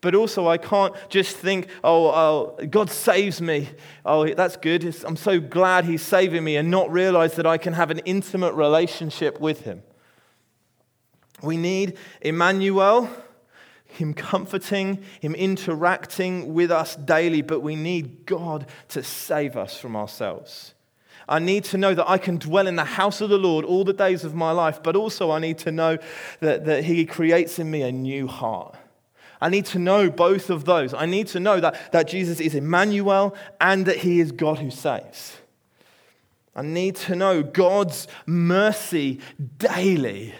But 0.00 0.14
also, 0.14 0.46
I 0.46 0.58
can't 0.58 0.94
just 1.08 1.36
think, 1.36 1.68
oh, 1.82 2.08
oh, 2.08 2.66
God 2.66 2.88
saves 2.88 3.40
me. 3.40 3.68
Oh, 4.04 4.32
that's 4.32 4.56
good. 4.56 4.84
I'm 5.04 5.16
so 5.16 5.40
glad 5.40 5.86
He's 5.86 6.02
saving 6.02 6.44
me, 6.44 6.56
and 6.56 6.70
not 6.70 6.90
realize 6.92 7.34
that 7.34 7.46
I 7.46 7.58
can 7.58 7.72
have 7.72 7.90
an 7.90 7.98
intimate 8.00 8.54
relationship 8.54 9.40
with 9.40 9.62
Him. 9.62 9.82
We 11.42 11.56
need 11.56 11.98
Emmanuel, 12.20 13.10
Him 13.86 14.14
comforting, 14.14 15.02
Him 15.20 15.34
interacting 15.34 16.54
with 16.54 16.70
us 16.70 16.94
daily, 16.94 17.42
but 17.42 17.60
we 17.60 17.74
need 17.74 18.24
God 18.24 18.66
to 18.88 19.02
save 19.02 19.56
us 19.56 19.80
from 19.80 19.96
ourselves. 19.96 20.74
I 21.28 21.40
need 21.40 21.64
to 21.64 21.76
know 21.76 21.92
that 21.92 22.08
I 22.08 22.18
can 22.18 22.38
dwell 22.38 22.68
in 22.68 22.76
the 22.76 22.84
house 22.84 23.20
of 23.20 23.30
the 23.30 23.36
Lord 23.36 23.64
all 23.64 23.82
the 23.82 23.92
days 23.92 24.24
of 24.24 24.32
my 24.32 24.52
life, 24.52 24.80
but 24.80 24.94
also 24.94 25.32
I 25.32 25.40
need 25.40 25.58
to 25.58 25.72
know 25.72 25.98
that, 26.38 26.66
that 26.66 26.84
He 26.84 27.04
creates 27.04 27.58
in 27.58 27.68
me 27.68 27.82
a 27.82 27.90
new 27.90 28.28
heart 28.28 28.76
I 29.40 29.48
need 29.48 29.66
to 29.66 29.78
know 29.78 30.10
both 30.10 30.50
of 30.50 30.64
those. 30.64 30.92
I 30.92 31.06
need 31.06 31.28
to 31.28 31.40
know 31.40 31.60
that, 31.60 31.92
that 31.92 32.08
Jesus 32.08 32.40
is 32.40 32.54
Emmanuel 32.54 33.36
and 33.60 33.86
that 33.86 33.98
he 33.98 34.20
is 34.20 34.32
God 34.32 34.58
who 34.58 34.70
saves. 34.70 35.36
I 36.56 36.62
need 36.62 36.96
to 36.96 37.14
know 37.14 37.42
God's 37.42 38.08
mercy 38.26 39.20
daily 39.58 40.34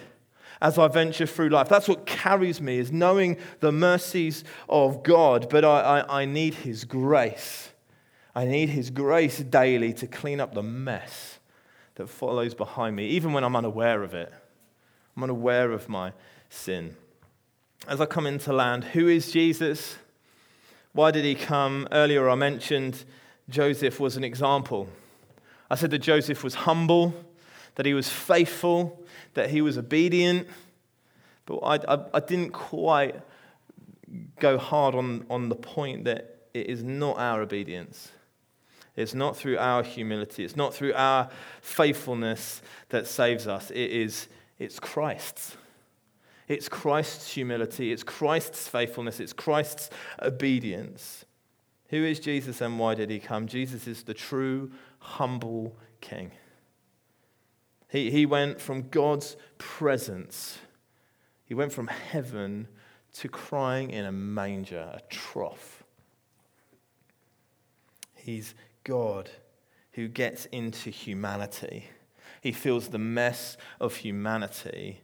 as 0.61 0.77
I 0.77 0.89
venture 0.89 1.27
through 1.27 1.51
life. 1.51 1.69
That's 1.69 1.87
what 1.87 2.07
carries 2.07 2.61
me, 2.61 2.79
is 2.79 2.91
knowing 2.91 3.37
the 3.61 3.71
mercies 3.71 4.43
of 4.69 5.05
God. 5.05 5.49
But 5.49 5.65
I, 5.65 6.01
I, 6.01 6.23
I 6.23 6.25
need 6.25 6.55
his 6.55 6.85
grace. 6.85 7.71
I 8.35 8.47
need 8.47 8.69
his 8.69 8.91
grace 8.91 9.39
daily 9.39 9.93
to 9.95 10.09
clean 10.09 10.41
up 10.41 10.55
the 10.55 10.63
mess 10.63 11.39
that 11.95 12.09
follows 12.09 12.55
behind 12.55 12.97
me, 12.97 13.07
even 13.07 13.33
when 13.33 13.45
I'm 13.45 13.55
unaware 13.55 14.03
of 14.03 14.15
it. 14.15 14.33
I'm 15.17 15.23
unaware 15.23 15.71
of 15.71 15.89
my 15.89 16.13
sin 16.49 16.97
as 17.89 18.01
I 18.01 18.07
come 18.07 18.27
into 18.27 18.53
land, 18.53 18.85
who 18.85 19.09
is 19.09 19.33
Jesus? 19.33 19.97
Why 20.93 21.11
did 21.11 21.25
he 21.25 21.35
come? 21.35 21.89
Earlier 21.91 22.29
I 22.29 22.35
mentioned 22.35 23.05
Joseph 23.49 23.99
was 23.99 24.17
an 24.17 24.25
example. 24.25 24.89
I 25.71 25.75
said 25.75 25.91
that 25.91 25.99
Joseph 25.99 26.45
was 26.45 26.55
humble, 26.55 27.15
that 27.77 27.87
he 27.87 27.95
was 27.95 28.09
faithful, 28.09 29.03
that 29.35 29.51
he 29.51 29.61
was 29.63 29.79
obedient, 29.79 30.49
but 31.47 31.57
I, 31.59 31.95
I, 31.95 32.05
I 32.15 32.21
didn't 32.21 32.51
quite 32.51 33.17
go 34.39 34.59
hard 34.59 34.95
on, 34.95 35.25
on 35.31 35.49
the 35.49 35.55
point 35.55 36.05
that 36.05 36.37
it 36.53 36.67
is 36.67 36.83
not 36.83 37.19
our 37.19 37.41
obedience. 37.41 38.11
It's 38.97 39.15
not 39.15 39.37
through 39.37 39.59
our 39.59 39.83
humility. 39.83 40.45
It's 40.45 40.57
not 40.57 40.75
through 40.75 40.93
our 40.95 41.31
faithfulness 41.63 42.61
that 42.89 43.07
saves 43.07 43.47
us. 43.47 43.71
It 43.71 43.91
is 43.91 44.29
it's 44.59 44.81
Christ's. 44.81 45.57
It's 46.49 46.69
Christ's 46.69 47.33
humility, 47.33 47.93
it's 47.93 48.03
Christ's 48.03 48.67
faithfulness, 48.67 49.21
it's 49.21 49.35
Christ's 49.35 49.91
obedience. 50.23 51.27
Who 51.91 52.05
is 52.05 52.21
Jesus 52.21 52.61
and 52.63 52.79
why 52.79 52.95
did 52.95 53.11
he 53.11 53.19
come? 53.19 53.47
Jesus 53.47 53.87
is 53.87 54.03
the 54.03 54.15
true, 54.15 54.73
humble 54.99 55.77
king. 56.01 56.33
He, 57.89 58.11
he 58.11 58.27
went 58.27 58.61
from 58.61 58.89
God's 58.89 59.37
presence, 59.59 60.59
he 61.45 61.55
went 61.55 61.73
from 61.73 61.87
heaven 61.87 62.69
to 63.15 63.29
crying 63.29 63.91
in 63.91 64.05
a 64.05 64.13
manger, 64.13 64.91
a 64.95 65.01
trough. 65.09 65.83
He's 68.15 68.55
God 68.85 69.31
who 69.93 70.09
gets 70.09 70.45
into 70.47 70.91
humanity. 70.91 71.85
He 72.43 72.53
feels 72.53 72.89
the 72.89 72.99
mess 72.99 73.57
of 73.81 73.97
humanity 73.97 75.01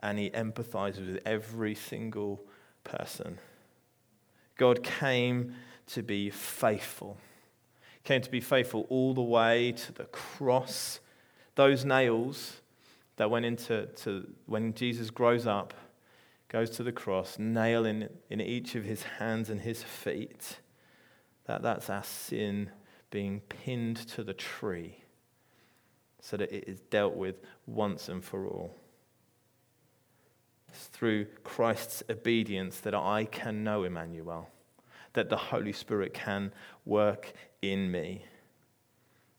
and 0.00 0.18
he 0.18 0.30
empathizes 0.30 1.06
with 1.06 1.22
every 1.24 1.74
single 1.74 2.44
person. 2.82 3.38
God 4.56 4.82
came 4.82 5.54
to 5.86 6.02
be 6.02 6.30
faithful. 6.30 7.16
Came 8.04 8.20
to 8.20 8.30
be 8.30 8.40
faithful 8.40 8.86
all 8.90 9.14
the 9.14 9.22
way 9.22 9.72
to 9.72 9.92
the 9.92 10.04
cross 10.04 11.00
Those 11.54 11.84
nails 11.84 12.60
that 13.16 13.30
went 13.30 13.44
into 13.44 13.86
to, 13.86 14.26
when 14.46 14.74
Jesus 14.74 15.10
grows 15.10 15.46
up, 15.46 15.72
goes 16.48 16.70
to 16.70 16.82
the 16.82 16.92
cross, 16.92 17.38
nail 17.38 17.84
in, 17.84 18.08
in 18.28 18.40
each 18.40 18.74
of 18.74 18.84
his 18.84 19.02
hands 19.04 19.50
and 19.50 19.60
his 19.60 19.82
feet. 19.82 20.58
That, 21.46 21.62
that's 21.62 21.90
our 21.90 22.02
sin 22.02 22.70
being 23.10 23.40
pinned 23.40 23.96
to 24.08 24.24
the 24.24 24.34
tree 24.34 25.04
so 26.20 26.36
that 26.36 26.50
it 26.50 26.64
is 26.66 26.80
dealt 26.80 27.14
with 27.14 27.36
once 27.66 28.08
and 28.08 28.24
for 28.24 28.46
all. 28.46 28.74
It's 30.74 30.86
through 30.86 31.26
Christ's 31.44 32.02
obedience 32.10 32.80
that 32.80 32.96
I 32.96 33.26
can 33.26 33.62
know 33.62 33.84
Emmanuel, 33.84 34.50
that 35.12 35.30
the 35.30 35.36
Holy 35.36 35.72
Spirit 35.72 36.12
can 36.12 36.52
work 36.84 37.32
in 37.62 37.92
me. 37.92 38.24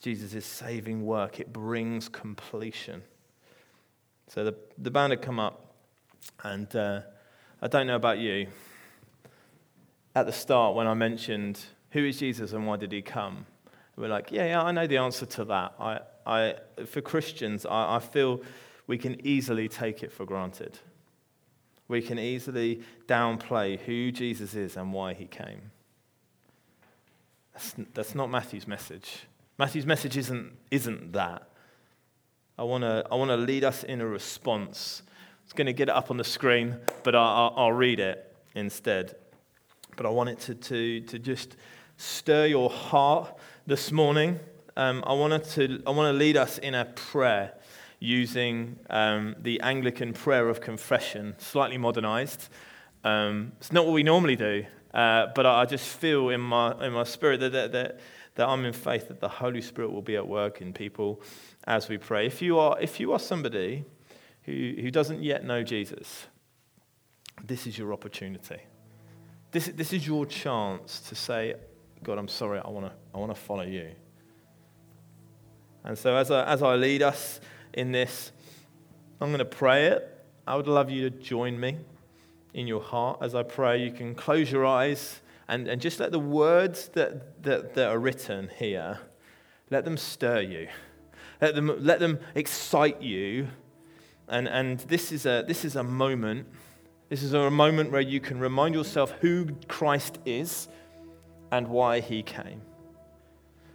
Jesus' 0.01 0.33
is 0.33 0.45
saving 0.45 1.05
work, 1.05 1.41
it 1.41 1.51
brings 1.51 2.07
completion. 2.07 3.03
So 4.29 4.45
the, 4.45 4.55
the 4.77 4.89
band 4.89 5.11
had 5.11 5.21
come 5.21 5.37
up, 5.37 5.75
and 6.41 6.73
uh, 6.73 7.01
I 7.61 7.67
don't 7.67 7.85
know 7.87 7.97
about 7.97 8.19
you. 8.19 8.47
At 10.15 10.27
the 10.27 10.31
start, 10.31 10.73
when 10.73 10.87
I 10.87 10.93
mentioned 10.93 11.59
who 11.91 12.05
is 12.05 12.17
Jesus 12.17 12.53
and 12.53 12.65
why 12.65 12.77
did 12.77 12.93
he 12.93 13.01
come, 13.01 13.45
we're 13.97 14.07
like, 14.07 14.31
yeah, 14.31 14.45
yeah, 14.45 14.63
I 14.63 14.71
know 14.71 14.87
the 14.87 14.97
answer 14.97 15.25
to 15.25 15.43
that. 15.45 15.73
I, 15.81 15.99
I, 16.25 16.55
for 16.85 17.01
Christians, 17.01 17.65
I, 17.65 17.97
I 17.97 17.99
feel 17.99 18.41
we 18.87 18.97
can 18.97 19.25
easily 19.27 19.67
take 19.67 20.01
it 20.01 20.13
for 20.13 20.25
granted. 20.25 20.79
We 21.87 22.01
can 22.01 22.17
easily 22.17 22.81
downplay 23.07 23.79
who 23.79 24.11
Jesus 24.11 24.55
is 24.55 24.75
and 24.75 24.91
why 24.91 25.13
he 25.13 25.25
came. 25.25 25.71
That's, 27.53 27.75
that's 27.93 28.15
not 28.15 28.29
Matthew's 28.29 28.67
message. 28.67 29.27
Matthew's 29.57 29.85
message 29.85 30.17
isn't, 30.17 30.51
isn't 30.71 31.13
that. 31.13 31.47
I 32.57 32.63
want 32.63 32.83
to 32.83 33.05
I 33.11 33.15
wanna 33.15 33.37
lead 33.37 33.63
us 33.63 33.83
in 33.83 34.01
a 34.01 34.07
response. 34.07 35.03
It's 35.43 35.53
going 35.53 35.67
to 35.67 35.73
get 35.73 35.89
it 35.89 35.95
up 35.95 36.09
on 36.09 36.17
the 36.17 36.23
screen, 36.23 36.77
but 37.03 37.15
I'll, 37.15 37.53
I'll 37.55 37.71
read 37.71 37.99
it 37.99 38.35
instead. 38.55 39.15
But 39.95 40.07
I 40.07 40.09
want 40.09 40.29
it 40.29 40.39
to, 40.41 40.55
to, 40.55 41.01
to 41.01 41.19
just 41.19 41.55
stir 41.97 42.47
your 42.47 42.69
heart 42.69 43.37
this 43.67 43.91
morning. 43.91 44.39
Um, 44.75 45.01
to, 45.03 45.07
I 45.07 45.13
want 45.13 45.43
to 45.85 46.13
lead 46.13 46.35
us 46.35 46.57
in 46.57 46.73
a 46.73 46.85
prayer 46.85 47.53
using 47.99 48.77
um, 48.89 49.35
the 49.39 49.59
Anglican 49.61 50.13
prayer 50.13 50.49
of 50.49 50.61
confession, 50.61 51.35
slightly 51.37 51.77
modernized. 51.77 52.49
Um, 53.03 53.53
it's 53.57 53.71
not 53.71 53.85
what 53.85 53.93
we 53.93 54.03
normally 54.03 54.35
do, 54.35 54.65
uh, 54.93 55.27
but 55.35 55.45
I, 55.45 55.61
I 55.61 55.65
just 55.65 55.87
feel 55.87 56.29
in 56.29 56.41
my, 56.41 56.71
in 56.85 56.93
my 56.93 57.03
spirit 57.03 57.39
that, 57.39 57.51
that, 57.51 57.71
that 57.71 57.99
that 58.35 58.47
I'm 58.47 58.65
in 58.65 58.73
faith 58.73 59.07
that 59.07 59.21
the 59.21 59.29
Holy 59.29 59.61
Spirit 59.61 59.91
will 59.91 60.01
be 60.01 60.15
at 60.15 60.27
work 60.27 60.61
in 60.61 60.73
people 60.73 61.21
as 61.65 61.89
we 61.89 61.97
pray. 61.97 62.27
If 62.27 62.41
you 62.41 62.59
are, 62.59 62.79
if 62.79 62.99
you 62.99 63.13
are 63.13 63.19
somebody 63.19 63.85
who, 64.43 64.73
who 64.79 64.91
doesn't 64.91 65.23
yet 65.23 65.43
know 65.43 65.63
Jesus, 65.63 66.27
this 67.43 67.65
is 67.65 67.77
your 67.77 67.93
opportunity. 67.93 68.59
This, 69.51 69.67
this 69.67 69.93
is 69.93 70.05
your 70.05 70.25
chance 70.25 70.99
to 71.01 71.15
say, 71.15 71.55
God, 72.03 72.17
I'm 72.17 72.27
sorry, 72.27 72.59
I 72.63 72.69
want 72.69 72.87
to 72.87 72.91
I 73.13 73.17
wanna 73.17 73.35
follow 73.35 73.63
you. 73.63 73.91
And 75.85 75.97
so, 75.97 76.15
as 76.15 76.29
I, 76.29 76.43
as 76.45 76.61
I 76.61 76.75
lead 76.75 77.03
us 77.03 77.39
in 77.75 77.91
this, 77.91 78.31
I'm 79.21 79.27
going 79.27 79.39
to 79.39 79.45
pray 79.45 79.87
it. 79.87 80.11
I 80.47 80.55
would 80.55 80.67
love 80.67 80.89
you 80.89 81.09
to 81.09 81.15
join 81.15 81.59
me 81.59 81.77
in 82.53 82.67
your 82.67 82.81
heart 82.81 83.19
as 83.21 83.35
I 83.35 83.43
pray. 83.43 83.83
You 83.83 83.91
can 83.91 84.15
close 84.15 84.51
your 84.51 84.65
eyes 84.65 85.21
and, 85.47 85.67
and 85.67 85.81
just 85.81 85.99
let 85.99 86.11
the 86.11 86.19
words 86.19 86.87
that, 86.89 87.43
that, 87.43 87.75
that 87.75 87.89
are 87.89 87.99
written 87.99 88.49
here, 88.57 88.99
let 89.69 89.85
them 89.85 89.97
stir 89.97 90.41
you. 90.41 90.67
Let 91.41 91.53
them, 91.53 91.75
let 91.79 91.99
them 91.99 92.19
excite 92.33 93.01
you. 93.01 93.49
And, 94.27 94.47
and 94.47 94.79
this, 94.79 95.11
is 95.11 95.25
a, 95.25 95.43
this 95.45 95.65
is 95.65 95.75
a 95.75 95.83
moment. 95.83 96.47
This 97.09 97.21
is 97.21 97.33
a 97.33 97.51
moment 97.51 97.91
where 97.91 98.01
you 98.01 98.19
can 98.19 98.39
remind 98.39 98.73
yourself 98.73 99.11
who 99.21 99.49
Christ 99.67 100.17
is 100.25 100.67
and 101.51 101.67
why 101.67 101.99
he 101.99 102.23
came. 102.23 102.61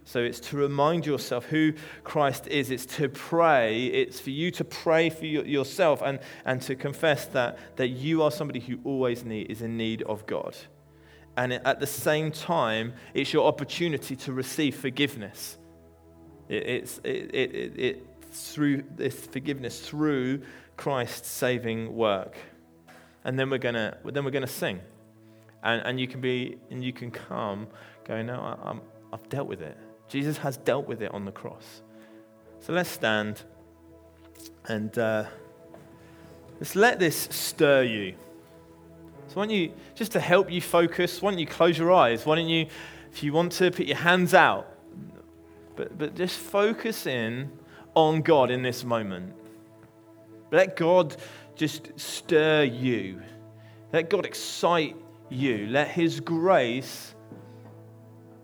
So 0.03 0.19
it's 0.19 0.39
to 0.41 0.57
remind 0.57 1.05
yourself 1.05 1.45
who 1.45 1.73
Christ 2.03 2.47
is. 2.47 2.71
It's 2.71 2.85
to 2.97 3.07
pray. 3.07 3.85
It's 3.85 4.19
for 4.19 4.31
you 4.31 4.51
to 4.51 4.63
pray 4.63 5.09
for 5.09 5.25
yourself 5.25 6.01
and, 6.01 6.19
and 6.43 6.61
to 6.63 6.75
confess 6.75 7.25
that, 7.27 7.57
that 7.77 7.89
you 7.89 8.23
are 8.23 8.31
somebody 8.31 8.59
who 8.59 8.79
always 8.83 9.23
need, 9.23 9.51
is 9.51 9.61
in 9.61 9.77
need 9.77 10.01
of 10.03 10.25
God 10.25 10.55
and 11.37 11.53
at 11.53 11.79
the 11.79 11.87
same 11.87 12.31
time, 12.31 12.93
it's 13.13 13.31
your 13.31 13.47
opportunity 13.47 14.15
to 14.17 14.33
receive 14.33 14.75
forgiveness. 14.75 15.57
It, 16.49 16.67
it's 16.67 16.97
it, 17.03 17.33
it, 17.33 17.79
it, 17.79 18.07
through 18.31 18.83
this 18.95 19.15
forgiveness 19.27 19.79
through 19.79 20.41
Christ's 20.77 21.29
saving 21.29 21.95
work, 21.95 22.35
and 23.23 23.39
then 23.39 23.49
we're 23.49 23.59
gonna 23.59 23.97
then 24.03 24.25
we're 24.25 24.31
gonna 24.31 24.47
sing, 24.47 24.81
and 25.63 25.81
and 25.85 25.99
you 25.99 26.07
can 26.07 26.19
be 26.19 26.57
and 26.69 26.83
you 26.83 26.91
can 26.91 27.11
come 27.11 27.67
going, 28.05 28.25
no, 28.25 28.35
I, 28.35 28.69
I'm, 28.69 28.81
I've 29.13 29.27
dealt 29.29 29.47
with 29.47 29.61
it. 29.61 29.77
Jesus 30.11 30.37
has 30.39 30.57
dealt 30.57 30.87
with 30.87 31.01
it 31.01 31.13
on 31.13 31.23
the 31.23 31.31
cross. 31.31 31.81
So 32.59 32.73
let's 32.73 32.89
stand, 32.89 33.41
and 34.67 34.95
uh, 34.97 35.23
let's 36.59 36.75
let 36.75 36.99
this 36.99 37.29
stir 37.31 37.83
you. 37.83 38.15
So, 39.27 39.35
why 39.35 39.45
don't 39.45 39.55
you, 39.55 39.71
just 39.95 40.11
to 40.11 40.19
help 40.19 40.51
you 40.51 40.59
focus, 40.59 41.21
why 41.21 41.31
don't 41.31 41.39
you 41.39 41.47
close 41.47 41.77
your 41.77 41.93
eyes? 41.93 42.25
Why 42.25 42.35
don't 42.35 42.49
you, 42.49 42.67
if 43.13 43.23
you 43.23 43.31
want 43.31 43.53
to, 43.53 43.71
put 43.71 43.85
your 43.85 43.97
hands 43.97 44.33
out? 44.33 44.67
But, 45.77 45.97
but 45.97 46.15
just 46.15 46.37
focus 46.37 47.07
in 47.07 47.49
on 47.95 48.21
God 48.21 48.51
in 48.51 48.61
this 48.61 48.83
moment. 48.83 49.33
Let 50.51 50.75
God 50.75 51.15
just 51.55 51.97
stir 51.97 52.63
you. 52.63 53.21
Let 53.93 54.09
God 54.09 54.25
excite 54.25 54.97
you. 55.29 55.67
Let 55.67 55.87
His 55.87 56.19
grace 56.19 57.15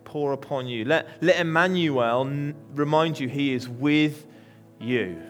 pour 0.07 0.31
upon 0.31 0.67
you. 0.67 0.85
Let, 0.85 1.21
let 1.21 1.37
Emmanuel 1.37 2.21
n- 2.21 2.55
remind 2.73 3.19
you 3.19 3.27
He 3.27 3.53
is 3.53 3.67
with 3.67 4.25
you. 4.79 5.21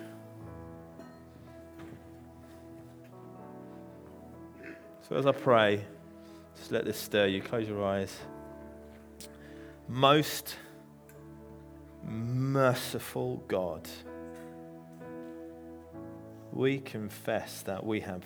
So 5.09 5.15
as 5.15 5.25
I 5.25 5.31
pray, 5.31 5.83
just 6.55 6.71
let 6.71 6.85
this 6.85 6.97
stir 6.99 7.25
you. 7.25 7.41
Close 7.41 7.67
your 7.67 7.83
eyes. 7.83 8.15
Most 9.87 10.55
merciful 12.03 13.43
God, 13.47 13.89
we 16.53 16.77
confess 16.77 17.63
that 17.63 17.83
we 17.83 18.01
have 18.01 18.23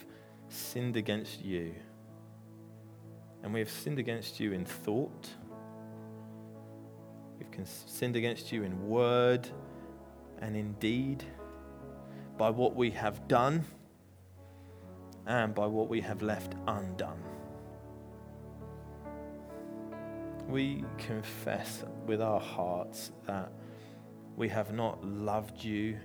sinned 0.50 0.98
against 0.98 1.46
you. 1.46 1.76
And 3.42 3.54
we 3.54 3.62
have 3.62 3.72
sinned 3.72 4.00
against 4.00 4.42
you 4.42 4.52
in 4.52 4.66
thought. 4.66 5.30
We've 7.62 7.70
sinned 7.86 8.16
against 8.16 8.52
you 8.52 8.64
in 8.64 8.90
word 8.90 9.48
and 10.40 10.58
in 10.58 10.74
deed, 10.80 11.24
by 12.36 12.50
what 12.50 12.76
we 12.76 12.90
have 12.90 13.28
done 13.28 13.64
and 15.28 15.54
by 15.54 15.68
what 15.68 15.88
we 15.88 16.02
have 16.02 16.24
left 16.24 16.56
undone. 16.68 17.22
We 20.48 20.84
confess 20.98 21.84
with 22.08 22.20
our 22.20 22.40
hearts 22.40 23.12
that 23.28 23.52
we 24.36 24.50
have 24.50 24.74
not 24.74 25.06
loved 25.06 25.64
you 25.64 26.00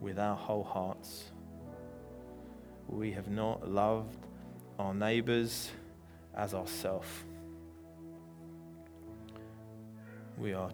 with 0.00 0.18
our 0.18 0.34
whole 0.34 0.64
hearts. 0.64 1.30
We 2.88 3.12
have 3.12 3.28
not 3.28 3.70
loved 3.70 4.18
our 4.80 4.94
neighbors 4.94 5.70
as 6.34 6.54
ourselves. 6.54 7.06
We 10.38 10.52
are 10.52 10.70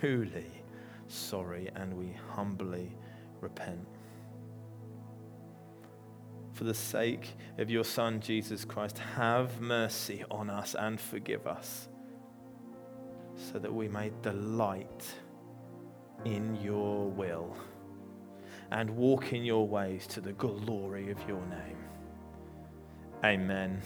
truly 0.00 0.62
sorry 1.08 1.70
and 1.74 1.94
we 1.94 2.14
humbly 2.34 2.96
repent 3.40 3.86
for 6.56 6.64
the 6.64 6.74
sake 6.74 7.34
of 7.58 7.68
your 7.68 7.84
Son, 7.84 8.18
Jesus 8.18 8.64
Christ, 8.64 8.96
have 8.96 9.60
mercy 9.60 10.24
on 10.30 10.48
us 10.48 10.74
and 10.74 10.98
forgive 10.98 11.46
us, 11.46 11.90
so 13.36 13.58
that 13.58 13.72
we 13.72 13.88
may 13.88 14.10
delight 14.22 15.04
in 16.24 16.56
your 16.56 17.10
will 17.10 17.54
and 18.70 18.88
walk 18.88 19.34
in 19.34 19.44
your 19.44 19.68
ways 19.68 20.06
to 20.06 20.22
the 20.22 20.32
glory 20.32 21.10
of 21.10 21.18
your 21.28 21.44
name. 21.44 21.76
Amen. 23.22 23.82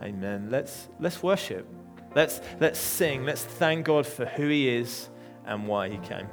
Amen. 0.00 0.50
Let's, 0.50 0.88
let's 1.00 1.20
worship. 1.20 1.66
Let's, 2.16 2.40
let's 2.60 2.78
sing. 2.78 3.26
Let's 3.26 3.44
thank 3.44 3.84
God 3.84 4.06
for 4.06 4.24
who 4.24 4.48
He 4.48 4.70
is 4.70 5.10
and 5.44 5.68
why 5.68 5.90
He 5.90 5.98
came. 5.98 6.26